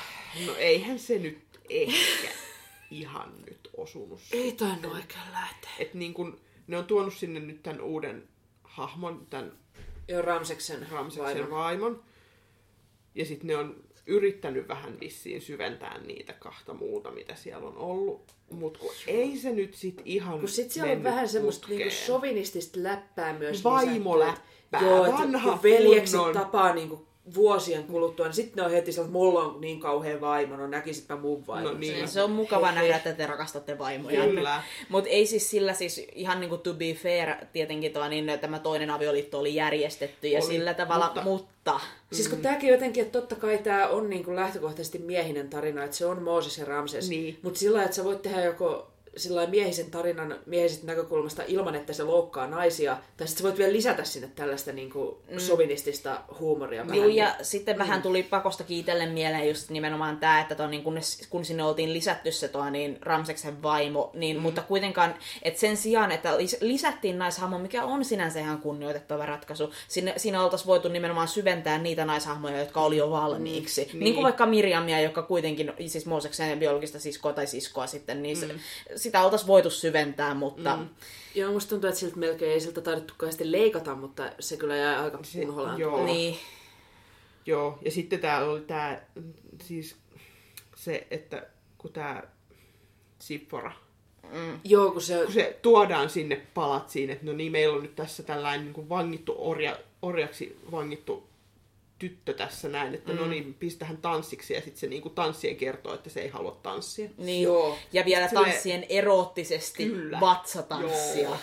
[0.47, 1.39] No eihän se nyt
[1.71, 2.29] ehkä
[2.91, 4.21] ihan nyt osunut.
[4.33, 5.71] Ei tainnut oikein lähteä.
[5.79, 8.29] Että niin kun, ne on tuonut sinne nyt tämän uuden
[8.63, 9.53] hahmon, tämän
[10.09, 11.51] Joo, Ramseksen Ramseksen vaimon.
[11.51, 12.03] vaimon.
[13.15, 18.33] Ja sitten ne on yrittänyt vähän vissiin syventää niitä kahta muuta, mitä siellä on ollut.
[18.51, 21.79] Mutta kun ei se nyt sit ihan Kun sit siellä on vähän semmoista putkeen.
[21.89, 24.81] niinku sovinistista läppää myös Vaimoläppää.
[24.83, 26.35] Joo, että vanha kun veljekset kunnon.
[26.35, 30.21] tapaa niinku vuosien kuluttua, niin sitten ne on heti sellainen, että mulla on niin kauhean
[30.21, 31.69] vaimo, no näkisitpä mun vaimo.
[31.69, 31.95] No niin.
[31.95, 34.25] Niin, se on mukava nähdä, että te rakastatte vaimoja.
[34.25, 34.63] Kyllä.
[34.89, 38.59] Mutta ei siis sillä siis ihan niin kuin to be fair tietenkin tuo, niin tämä
[38.59, 41.81] toinen avioliitto oli järjestetty ja Oli, sillä tavalla, mutta, mutta- mutta
[42.17, 46.07] Siis kun tämäkin jotenkin, että totta kai tämä on niinku lähtökohtaisesti miehinen tarina, että se
[46.07, 47.09] on Mooses ja Ramses.
[47.09, 47.39] Niin.
[47.43, 48.91] Mutta sillä että sä voit tehdä joko
[49.51, 54.29] miehisen tarinan miehisestä näkökulmasta ilman, että se loukkaa naisia, tai sitten voit vielä lisätä sinne
[54.35, 56.83] tällaista niinku sovinistista huumoria.
[56.83, 60.69] vähän Joo, niin- ja sitten vähän tuli pakosta kiitellen mieleen just nimenomaan tämä, että toi,
[60.69, 60.99] niin kun,
[61.31, 64.43] kun sinne oltiin lisätty se tuo, niin Ramseksen vaimo, niin, mm.
[64.43, 69.73] mutta kuitenkaan, että sen sijaan, että lis, lisättiin naishahmo, mikä on sinänsä ihan kunnioitettava ratkaisu,
[69.89, 73.85] sinne, siinä oltaisiin voitu nimenomaan syventää niitä naishahmoja, jotka oli jo valmiiksi.
[73.85, 73.91] Mm.
[73.93, 74.05] Niin.
[74.05, 78.49] niin kuin vaikka Mirjamia, joka kuitenkin, siis Mooseksen biologista siskoa tai siskoa sitten, niin se,
[79.03, 80.77] sitä oltaisiin voitu syventää, mutta...
[80.77, 80.89] Mm.
[81.35, 84.97] Joo, musta tuntuu, että siltä melkein ei siltä taidettu kauheasti leikata, mutta se kyllä jäi
[84.97, 85.81] aika Se- unholaan.
[85.81, 86.05] joo.
[86.05, 86.37] Niin.
[87.47, 89.07] Joo, ja sitten täällä oli tää,
[89.63, 89.97] siis
[90.77, 91.47] se, että
[91.79, 92.23] kun tää
[93.19, 93.73] Sippora,
[94.65, 95.21] Joo, kun se...
[95.25, 98.89] kun se tuodaan sinne palatsiin, että no niin, meillä on nyt tässä tällainen niin kuin
[98.89, 101.30] vangittu orja, orjaksi vangittu
[102.01, 103.19] tyttö tässä näin, että mm.
[103.19, 106.59] no niin, pistähän tanssiksi, ja sitten se niin kuin tanssien kertoo, että se ei halua
[106.63, 107.11] tanssia.
[107.19, 107.79] Niin, Joo.
[107.93, 110.21] ja vielä Silleen- tanssien eroottisesti Kyllä.
[110.21, 111.23] vatsatanssia.
[111.23, 111.37] Joo.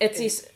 [0.00, 0.48] Et siis,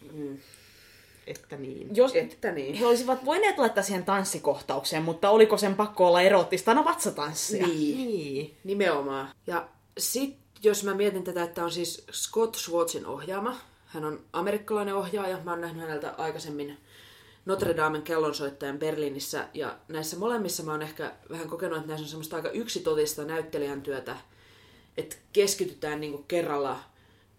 [1.26, 1.96] Että niin.
[1.96, 2.74] jos Että niin.
[2.74, 6.74] he olisivat voineet laittaa siihen tanssikohtaukseen, mutta oliko sen pakko olla eroottista?
[6.74, 7.66] No vatsatanssia.
[7.66, 7.96] Niin.
[8.06, 8.56] Niin.
[8.64, 9.28] Nimenomaan.
[9.46, 9.68] Ja
[9.98, 13.56] sit, jos mä mietin tätä, että on siis Scott Schwartzin ohjaama.
[13.86, 15.38] Hän on amerikkalainen ohjaaja.
[15.44, 16.78] Mä oon nähnyt häneltä aikaisemmin
[17.46, 19.48] Notre Damen kellonsoittajan Berliinissä.
[19.54, 23.82] Ja näissä molemmissa mä oon ehkä vähän kokenut, että näissä on semmoista aika yksitotista näyttelijän
[23.82, 24.16] työtä.
[24.96, 26.78] Että keskitytään niinku kerralla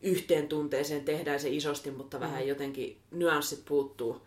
[0.02, 4.22] yhteen tunteeseen, tehdään se isosti, mutta vähän jotenkin nyanssit puuttuu.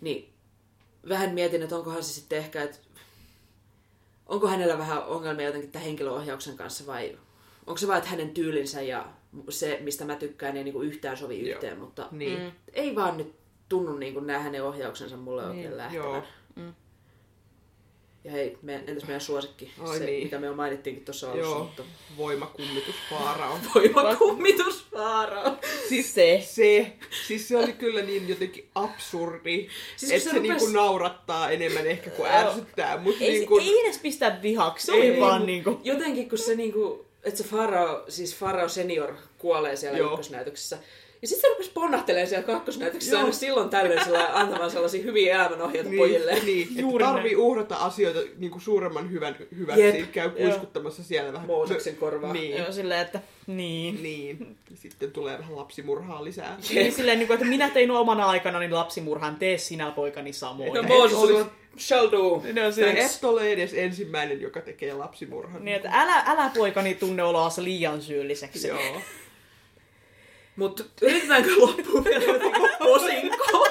[0.00, 0.32] Niin
[1.08, 2.78] vähän mietin, että onkohan se sitten ehkä, että
[4.26, 7.18] onko hänellä vähän ongelmia jotenkin tämän henkilöohjauksen kanssa vai
[7.66, 9.08] onko se vain, että hänen tyylinsä ja
[9.48, 11.54] se, mistä mä tykkään, ei niinku yhtään sovi Joo.
[11.54, 12.52] yhteen, mutta Niin.
[12.72, 13.34] ei vaan nyt
[13.68, 16.04] tunnu niin kuin nämä hänen ohjauksensa mulle oikein lähtevän.
[16.06, 16.22] Joo.
[18.24, 20.22] Ja hei, me, entäs meidän suosikki, Ai se, niin.
[20.24, 21.82] mikä me jo mainittiinkin tuossa alussa, Joo, mutta
[22.16, 23.58] voimakummitus Faarao.
[23.74, 25.56] voimakummitus Faarao.
[25.88, 26.42] Siis Se.
[26.46, 26.92] se,
[27.26, 31.86] siis se oli kyllä niin jotenkin absurdi, Siis että se se, rupes- niinku naurattaa enemmän
[31.86, 32.38] ehkä kuin Joo.
[32.38, 32.98] ärsyttää.
[32.98, 35.80] Mutta Ei, niinku, ei edes pistä vihaksi, se oli Ei, vaan mut- niinku...
[35.84, 40.10] Jotenkin kun se niinku, että se Farao, siis Farao senior kuolee siellä Joo.
[40.10, 40.78] ykkösnäytöksessä.
[41.22, 43.20] Ja sitten se rupesi ponnahtelemaan siellä kakkosnäytöksessä Joo.
[43.22, 46.32] aina silloin tällöin sillä antamaan sellaisia hyviä elämänohjeita pojille.
[46.34, 49.82] Niin, niin että Juuri tarvii uhrata asioita niinku suuremman hyvän hyväksi.
[49.82, 50.12] Jep.
[50.12, 51.46] Käy kuiskuttamassa siellä vähän.
[51.46, 52.32] Mooseksen korvaa.
[52.32, 52.56] Niin.
[52.56, 54.02] Joo, silleen, että niin.
[54.02, 54.56] Niin.
[54.74, 56.56] Sitten tulee vähän lapsimurhaa lisää.
[56.70, 60.72] Niin silleen, niin kuin, että minä tein omana aikana niin lapsimurhan, tee sinä poikani samoin.
[60.74, 61.44] No Mooses olisi- oli,
[61.78, 62.42] shall do.
[62.62, 65.64] No, se- et ole edes ensimmäinen, joka tekee lapsimurhan.
[65.64, 68.68] Niin, että älä, älä poikani tunne oloasi liian syylliseksi.
[68.68, 68.78] Joo.
[70.56, 73.68] Mutta yritetäänkö loppuun vielä jotenkin posinko?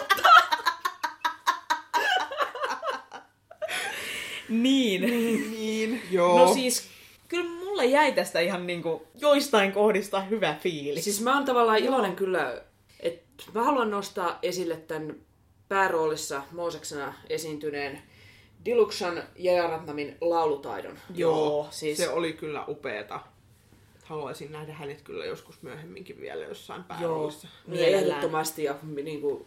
[4.49, 5.01] Niin.
[5.01, 6.39] Niin, joo.
[6.39, 6.87] No siis,
[7.27, 11.03] kyllä mulle jäi tästä ihan niinku joistain kohdista hyvä fiilis.
[11.03, 12.61] Siis mä oon tavallaan iloinen kyllä,
[12.99, 15.15] että mä haluan nostaa esille tämän
[15.67, 18.01] pääroolissa Mooseksena esiintyneen
[18.65, 20.99] Dilukshan Jajaratnamin laulutaidon.
[21.15, 21.97] Joo, siis...
[21.97, 23.19] Se oli kyllä upeeta.
[24.05, 27.47] Haluaisin nähdä hänet kyllä joskus myöhemminkin vielä jossain pääroolissa.
[27.67, 28.03] Niin Mielellään.
[28.17, 29.45] ehdottomasti ja niin kuin,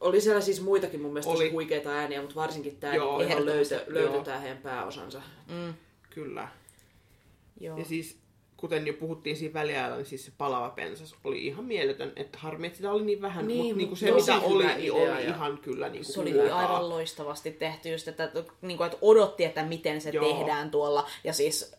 [0.00, 1.50] oli siellä siis muitakin mun mielestä Oli.
[1.50, 5.22] huikeita ääniä, mutta varsinkin tämä Joo, ihan löytö, löytö tää heidän pääosansa.
[6.10, 6.48] Kyllä.
[7.60, 7.78] Joo.
[7.78, 8.18] Ja siis,
[8.56, 12.12] kuten jo puhuttiin siinä väliajalla, niin siis se palava pensas oli ihan mieletön.
[12.16, 15.04] Että harmi, että sitä oli niin vähän, Niin, mutta niinku se mitä oli, niin oli
[15.08, 16.58] ja- Se ihan kyllä niinku oli kultaa.
[16.58, 18.30] aivan loistavasti tehty just, että,
[18.62, 20.24] niin kuin, että odotti, että miten se Joo.
[20.34, 21.08] tehdään tuolla.
[21.24, 21.77] Ja siis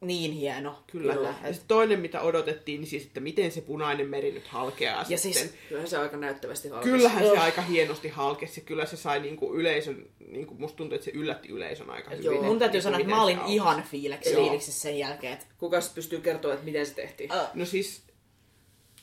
[0.00, 0.78] niin hieno.
[0.92, 1.14] Kyllä.
[1.14, 1.34] Kyllä.
[1.44, 5.18] Ja sit toinen, mitä odotettiin, niin siis, että miten se punainen meri nyt halkeaa Ja
[5.18, 5.42] sitten.
[5.42, 6.90] siis Kyllähän se aika näyttävästi halkesi.
[6.92, 7.40] Kyllähän se Joo.
[7.40, 11.90] aika hienosti halkesi kyllä se sai niinku yleisön, niinku musta tuntuu, että se yllätti yleisön
[11.90, 12.24] aika hyvin.
[12.24, 12.34] Joo.
[12.34, 14.60] että mun täytyy niinku sanoa, että mä olin ihan fiileksi, Joo.
[14.60, 15.32] sen jälkeen.
[15.32, 15.46] Että...
[15.58, 17.32] Kuka sit pystyy kertoa, että miten se tehtiin?
[17.32, 18.02] Ö, No siis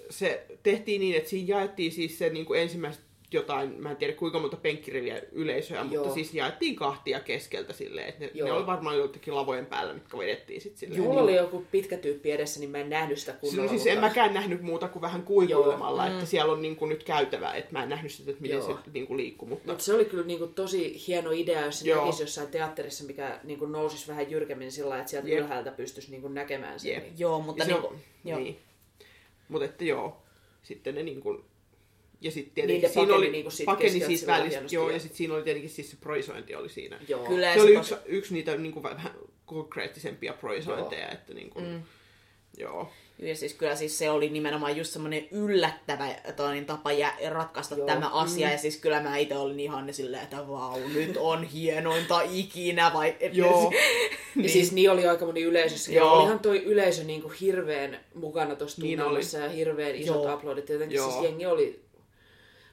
[0.09, 4.39] se tehtiin niin, että siinä jaettiin siis se niinku ensimmäiset jotain, mä en tiedä kuinka
[4.39, 6.03] monta penkkiriviä yleisöä, Joo.
[6.03, 8.47] mutta siis jaettiin kahtia keskeltä silleen, että ne, Joo.
[8.47, 11.01] ne oli varmaan jotenkin lavojen päällä, mitkä vedettiin sitten silleen.
[11.01, 13.63] Mulla oli joku pitkä tyyppi edessä, niin mä en nähnyt sitä kunnolla.
[13.63, 17.53] No siis en mäkään nähnyt muuta kuin vähän kuikuilemalla, että siellä on niinku nyt käytävä,
[17.53, 18.67] että mä en nähnyt sitä, että miten Joo.
[18.67, 22.05] se niinku liikkuu, mutta Mutta se oli kyllä niinku tosi hieno idea, jos se Joo.
[22.05, 25.39] näkisi jossain teatterissa, mikä niinku nousisi vähän jyrkemmin sillä lailla, että sieltä Jep.
[25.39, 26.91] ylhäältä pystyisi niinku näkemään sen.
[26.91, 27.03] Jep.
[27.03, 27.13] Niin.
[27.19, 28.39] Joo, mutta Ja se niin on- kuin, joo.
[28.39, 28.59] Niin.
[29.49, 30.21] Mutta että joo,
[30.63, 31.41] sitten ne niinku...
[32.21, 34.93] Ja sitten Niin, tietenkin ne siinä pakeni oli, niinku sit pakeni siis välistä, joo, ja-
[34.93, 36.99] ja sitten siinä oli tietenkin siis se proisointi oli siinä.
[37.07, 37.25] Joo.
[37.25, 39.11] Kyllä, Se ja oli yksi, yksi niitä niinku vähän
[39.45, 41.81] konkreettisempia proisointeja, että niinku, mm.
[42.57, 42.89] joo.
[43.19, 47.85] Ja siis kyllä siis se oli nimenomaan just semmoinen yllättävä toinen tapa jä, ratkaista Joo.
[47.87, 48.47] Tämä asia.
[48.47, 48.51] Mm.
[48.51, 52.91] Ja siis kyllä mä itse olin ihan silleen, että vau, nyt on hienointa ikinä.
[52.93, 53.69] Vai, et, Joo.
[54.35, 54.43] niin.
[54.43, 55.91] Ja siis niin oli aika moni yleisössä.
[55.91, 56.13] Ja Joo.
[56.13, 60.33] olihan toi yleisö niinku hirveän mukana tuossa Niin tunnelmassa ja hirveän isot Joo.
[60.35, 60.69] uploadit.
[60.69, 61.11] Jotenkin Joo.
[61.11, 61.86] siis jengi oli...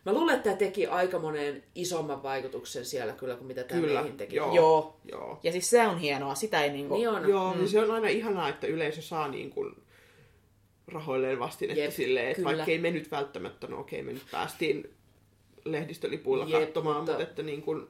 [0.06, 4.00] Mä luulen, että tämä teki aika monen isomman vaikutuksen siellä kyllä kuin mitä tämä Kyllä,
[4.00, 4.36] meihin teki.
[4.36, 4.54] joo.
[4.54, 4.96] Joo.
[5.10, 5.40] Joo.
[5.42, 6.94] Ja siis se on hienoa, sitä ei niinku...
[6.94, 7.28] Niin on.
[7.28, 7.66] Joo, mm.
[7.66, 9.74] se on aina ihanaa, että yleisö saa niin kuin
[10.88, 12.46] rahoilleen vastinetta Jep, silleen, että kyllä.
[12.56, 14.94] vaikka ei me nyt välttämättä, no okei, me nyt päästiin
[15.64, 17.86] lehdistölipuilla Jep, katsomaan, mutta- mutta että niin kuin,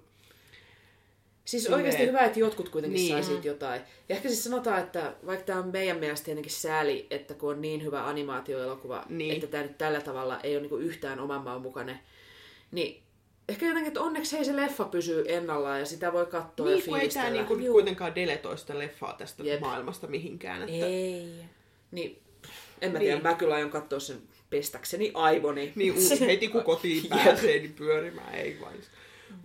[1.45, 3.15] Siis Silleen- oikeasti hyvä, että jotkut kuitenkin niin.
[3.15, 3.25] Niin.
[3.25, 3.81] sai siitä jotain.
[4.09, 7.61] Ja ehkä siis sanotaan, että vaikka tämä on meidän mielestä tietenkin sääli, että kun on
[7.61, 9.35] niin hyvä animaatioelokuva, Niin.
[9.35, 11.99] että tämä nyt tällä tavalla ei ole niinku yhtään oman maan mukainen,
[12.71, 13.03] niin
[13.49, 16.85] ehkä jotenkin, että onneksi hei se leffa pysyy ennallaan ja sitä voi katsoa ja niin
[16.85, 17.31] kuin ei tämä fiilistellä.
[17.31, 19.61] niin kuin kuitenkaan deletoi sitä leffaa tästä Jep.
[19.61, 20.63] maailmasta mihinkään.
[20.63, 21.29] Että, Ei.
[21.91, 22.23] Niin,
[22.81, 23.23] en mä tiedä, Niin.
[23.23, 24.19] mä kyllä aion katsoa sen
[24.51, 25.73] pestäkseni aivoni.
[25.77, 25.95] niin
[26.27, 28.81] heti kun kotiin pääsee, niin pyörimään ei vain.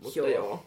[0.01, 0.27] Mutta Joo.
[0.27, 0.65] joo.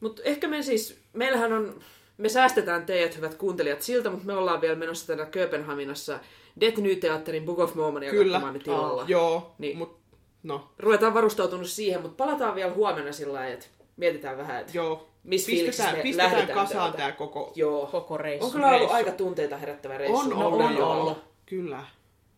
[0.00, 1.80] Mutta ehkä me siis, meillähän on,
[2.18, 6.18] me säästetään teidät hyvät kuuntelijat siltä, mutta me ollaan vielä menossa tänä Kööpenhaminassa
[6.60, 8.32] Det Ny-teatterin Book of Mormonia Kyllä.
[8.32, 9.04] katsomaan nyt illalla.
[9.08, 9.76] Joo, Niin.
[9.78, 9.98] mutta
[10.42, 15.08] no, Ruvetaan varustautunut siihen, mutta palataan vielä huomenna sillä lailla, että mietitään vähän, että joo.
[15.24, 17.52] Miss fiiliksissä pistetään, me pistetään lähdetään kasaan tämä koko...
[17.54, 18.46] joo, Koko reissu.
[18.46, 18.94] on kyllä ollut reissu.
[18.94, 20.16] aika tunteita herättävä reissu.
[20.18, 20.92] On No, ollut, on joo.
[20.92, 21.18] ollut.
[21.46, 21.84] Kyllä.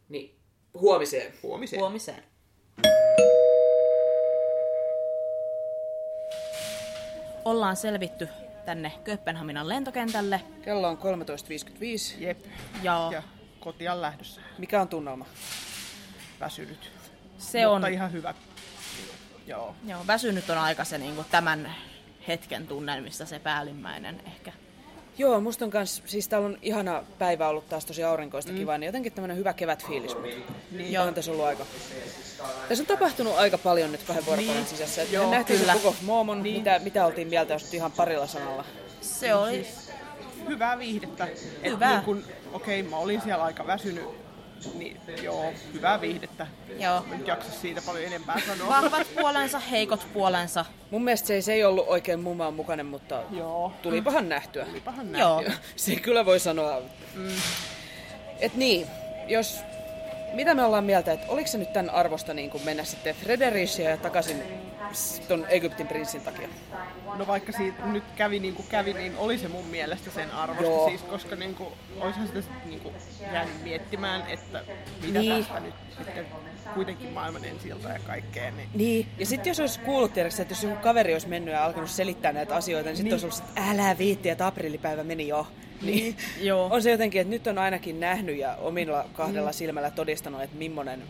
[0.08, 0.34] Niin,
[0.74, 1.32] huomiseen.
[1.42, 1.80] Huomiseen.
[1.80, 2.22] Huomiseen.
[7.44, 8.28] Ollaan selvitty
[8.64, 10.40] tänne Kööpenhaminan lentokentälle.
[10.62, 12.22] Kello on 13.55.
[12.22, 12.38] Jep.
[12.82, 13.22] Ja, Ja
[13.60, 14.40] kotiin lähdössä.
[14.58, 15.26] Mikä on tunnelma?
[16.40, 16.92] Väsynyt.
[17.38, 18.34] se on, Mutta ihan hyvä.
[19.46, 19.74] Joo.
[19.86, 21.74] joo, väsynyt on aika se niin kuin tämän
[22.28, 24.52] hetken tunnelmista se päällimmäinen ehkä.
[25.20, 28.58] Joo, musta on kans, siis täällä on ihana päivä ollut taas tosi aurinkoista mm.
[28.58, 30.16] kivaa, niin jotenkin tämmönen hyvä kevätfiilis.
[30.70, 30.92] Niin.
[30.92, 31.04] Joo.
[31.04, 31.66] On tässä ollut aika.
[32.68, 34.66] Tässä on tapahtunut aika paljon nyt kahden vuorokauden niin.
[34.66, 35.02] sisässä.
[35.02, 35.72] Joo, Joo, nähtiin kyllä.
[35.72, 36.56] koko Moomon, niin.
[36.56, 38.64] mitä, mitä oltiin mieltä, jos ihan parilla sanalla.
[39.00, 39.50] Se oli...
[39.50, 39.90] Siis
[40.48, 41.28] hyvää viihdettä.
[41.64, 41.94] Hyvää.
[41.94, 44.04] Niin kun, okei, okay, mä olin siellä aika väsynyt
[44.74, 46.46] niin joo, hyvää viihdettä.
[46.78, 47.04] Joo.
[47.12, 48.68] En jaksa siitä paljon enempää sanoa.
[48.68, 50.64] Vahvat puolensa, heikot puolensa.
[50.90, 53.72] Mun mielestä se ei, se ei ollut oikein mumaan mukainen, mutta joo.
[53.82, 54.64] tulipahan nähtyä.
[54.64, 55.28] Tulipahan nähtyä.
[55.28, 55.58] Joo.
[55.76, 56.82] Se kyllä voi sanoa.
[57.14, 57.28] Mm.
[58.40, 58.86] Et niin,
[59.28, 59.60] jos
[60.32, 63.90] mitä me ollaan mieltä, että oliko se nyt tämän arvosta niin kuin mennä sitten Fredericiä
[63.90, 64.42] ja takaisin
[65.28, 66.48] ton Egyptin prinssin takia?
[67.16, 70.62] No vaikka siitä nyt kävi niin kuin kävi, niin oli se mun mielestä sen arvosta
[70.62, 70.88] Joo.
[70.88, 71.68] siis, koska niin kuin,
[72.00, 72.94] olisihan sitä niin kuin
[73.32, 74.64] jäänyt miettimään, että
[75.02, 75.44] mitä niin.
[75.44, 76.22] tästä nyt, että
[76.74, 78.50] kuitenkin maailman ensilta ja kaikkea.
[78.50, 79.06] Niin, niin.
[79.18, 82.32] ja sitten jos olisi kuullut tiedätkö, että jos joku kaveri olisi mennyt ja alkanut selittää
[82.32, 83.24] näitä asioita, niin sitten niin.
[83.24, 85.46] olisi ollut, että älä viitti, että aprillipäivä meni jo.
[85.82, 86.68] Niin, Joo.
[86.70, 89.54] on se jotenkin, että nyt on ainakin nähnyt ja omilla kahdella mm.
[89.54, 91.02] silmällä todistanut, että millainen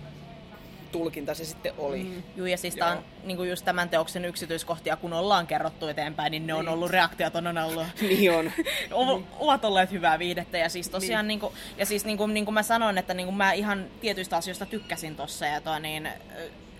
[0.93, 2.03] tulkinta se sitten oli.
[2.03, 2.23] Mm.
[2.37, 6.47] Joo, ja siis tämä on niin just tämän teoksen yksityiskohtia, kun ollaan kerrottu eteenpäin, niin
[6.47, 6.73] ne on niin.
[6.73, 7.87] ollut reaktiot on ollut.
[8.01, 8.53] niin on.
[8.93, 10.59] o- ovat olleet hyvää viihdettä.
[10.59, 11.29] Ja siis tosiaan, niin.
[11.29, 13.87] niin kuin, ja siis niin kuin, niin kuin mä sanoin, että niin kuin mä ihan
[14.01, 15.47] tietyistä asioista tykkäsin tuossa.
[15.47, 16.09] Ja toi, niin,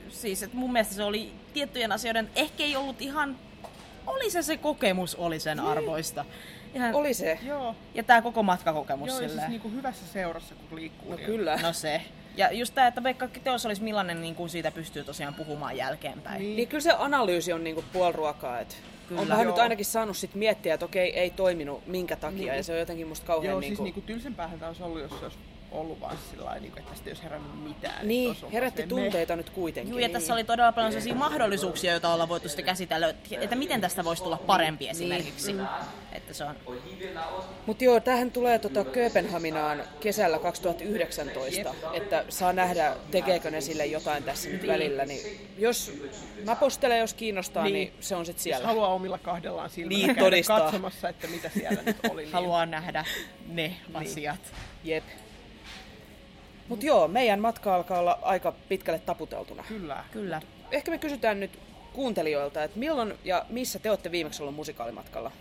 [0.09, 3.37] siis, että mun mielestä se oli tiettyjen asioiden, ehkä ei ollut ihan,
[4.07, 5.67] oli se se kokemus, oli sen niin.
[5.67, 6.25] arvoista.
[6.75, 7.39] Ihan, oli se.
[7.43, 7.75] Joo.
[7.95, 9.39] Ja tämä koko matkakokemus Joo, silleen.
[9.39, 11.11] siis niinku hyvässä seurassa, kun liikkuu.
[11.11, 11.57] No niin kyllä.
[11.63, 12.03] No se.
[12.37, 16.43] Ja just tämä, että vaikka teos olisi millainen, niin kuin siitä pystyy tosiaan puhumaan jälkeenpäin.
[16.43, 18.61] Niin, niin kyllä se analyysi on niin kuin puoliruokaa.
[18.61, 18.75] Että
[19.09, 19.23] Kyllä.
[19.23, 22.57] On vähän nyt ainakin saanut sit miettiä, että okei, ei toiminut minkä takia, niin.
[22.57, 23.51] ja se on jotenkin musta kauhean...
[23.51, 25.39] Joo, niin siis niinku tylsempäähän tämä olisi ollut, jos se olisi
[25.73, 28.09] ollut vaan sillä lailla, niin että tästä ei olisi herännyt mitään.
[28.09, 29.37] Niin, herätti tunteita me...
[29.37, 29.91] nyt kuitenkin.
[29.91, 33.81] Joo, ja tässä oli todella paljon sellaisia mahdollisuuksia, joita ollaan voitu sitten käsitellä, että miten
[33.81, 34.91] tästä voisi tulla parempi niin.
[34.91, 35.53] esimerkiksi.
[35.53, 35.67] Niin.
[36.13, 36.57] Että se on...
[37.67, 41.95] Mutta joo, tähän tulee tota Kööpenhaminaan kesällä 2019, Jep.
[41.95, 44.73] että saa nähdä, tekeekö ne sille jotain tässä nyt niin.
[44.73, 45.05] välillä.
[45.05, 45.93] Niin jos
[46.45, 48.59] napostelee, jos kiinnostaa, niin, niin se on sitten siellä.
[48.59, 50.61] Jos haluaa omilla kahdellaan silmällä niin, todistaa.
[50.61, 52.21] katsomassa, että mitä siellä nyt oli.
[52.31, 52.33] Niin...
[52.33, 53.05] Haluaa nähdä
[53.47, 53.77] ne niin.
[53.95, 54.41] asiat.
[54.85, 55.05] Jep.
[56.71, 59.65] Mutta joo, meidän matka alkaa olla aika pitkälle taputeltuna.
[59.69, 60.05] Kyllä.
[60.13, 60.43] Kyllä.
[60.71, 61.59] Ehkä me kysytään nyt
[61.93, 65.33] kuuntelijoilta, että milloin ja missä te olette viimeksi ollut musikaalimatkalla?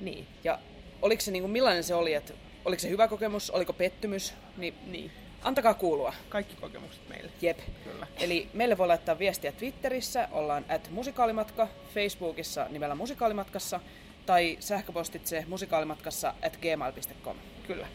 [0.00, 0.26] Niin.
[0.44, 0.58] Ja
[1.02, 2.32] oliko se, niin kuin, millainen se oli, että
[2.64, 4.34] oliko se hyvä kokemus, oliko pettymys?
[4.56, 5.10] Niin, niin.
[5.42, 6.14] Antakaa kuulua.
[6.28, 7.30] Kaikki kokemukset meille.
[7.42, 7.58] Jep.
[7.84, 8.06] Kyllä.
[8.20, 13.80] Eli meille voi laittaa viestiä Twitterissä, ollaan at musikaalimatka, Facebookissa nimellä musikaalimatkassa
[14.26, 17.36] tai sähköpostitse musikaalimatkassa at gmail.com.
[17.66, 17.86] Kyllä.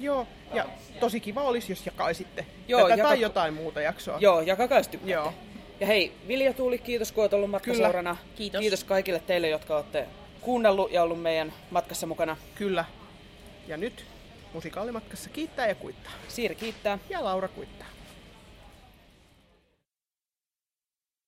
[0.00, 0.66] Joo, ja
[1.00, 3.08] tosi kiva olisi, jos jakaisitte Joo, tätä jaka...
[3.08, 4.18] tai jotain muuta jaksoa.
[4.20, 5.32] Joo, jakakaa jos Joo.
[5.80, 8.16] Ja hei, Vilja Tuuli, kiitos kun olet ollut matkaseurana.
[8.36, 8.60] Kiitos.
[8.60, 10.06] Kiitos kaikille teille, jotka olette
[10.40, 12.36] kuunnellut ja ollut meidän matkassa mukana.
[12.54, 12.84] Kyllä.
[13.66, 14.04] Ja nyt
[14.52, 16.12] musikaalimatkassa kiittää ja kuittaa.
[16.28, 16.98] Siiri kiittää.
[17.10, 17.95] Ja Laura kuittaa.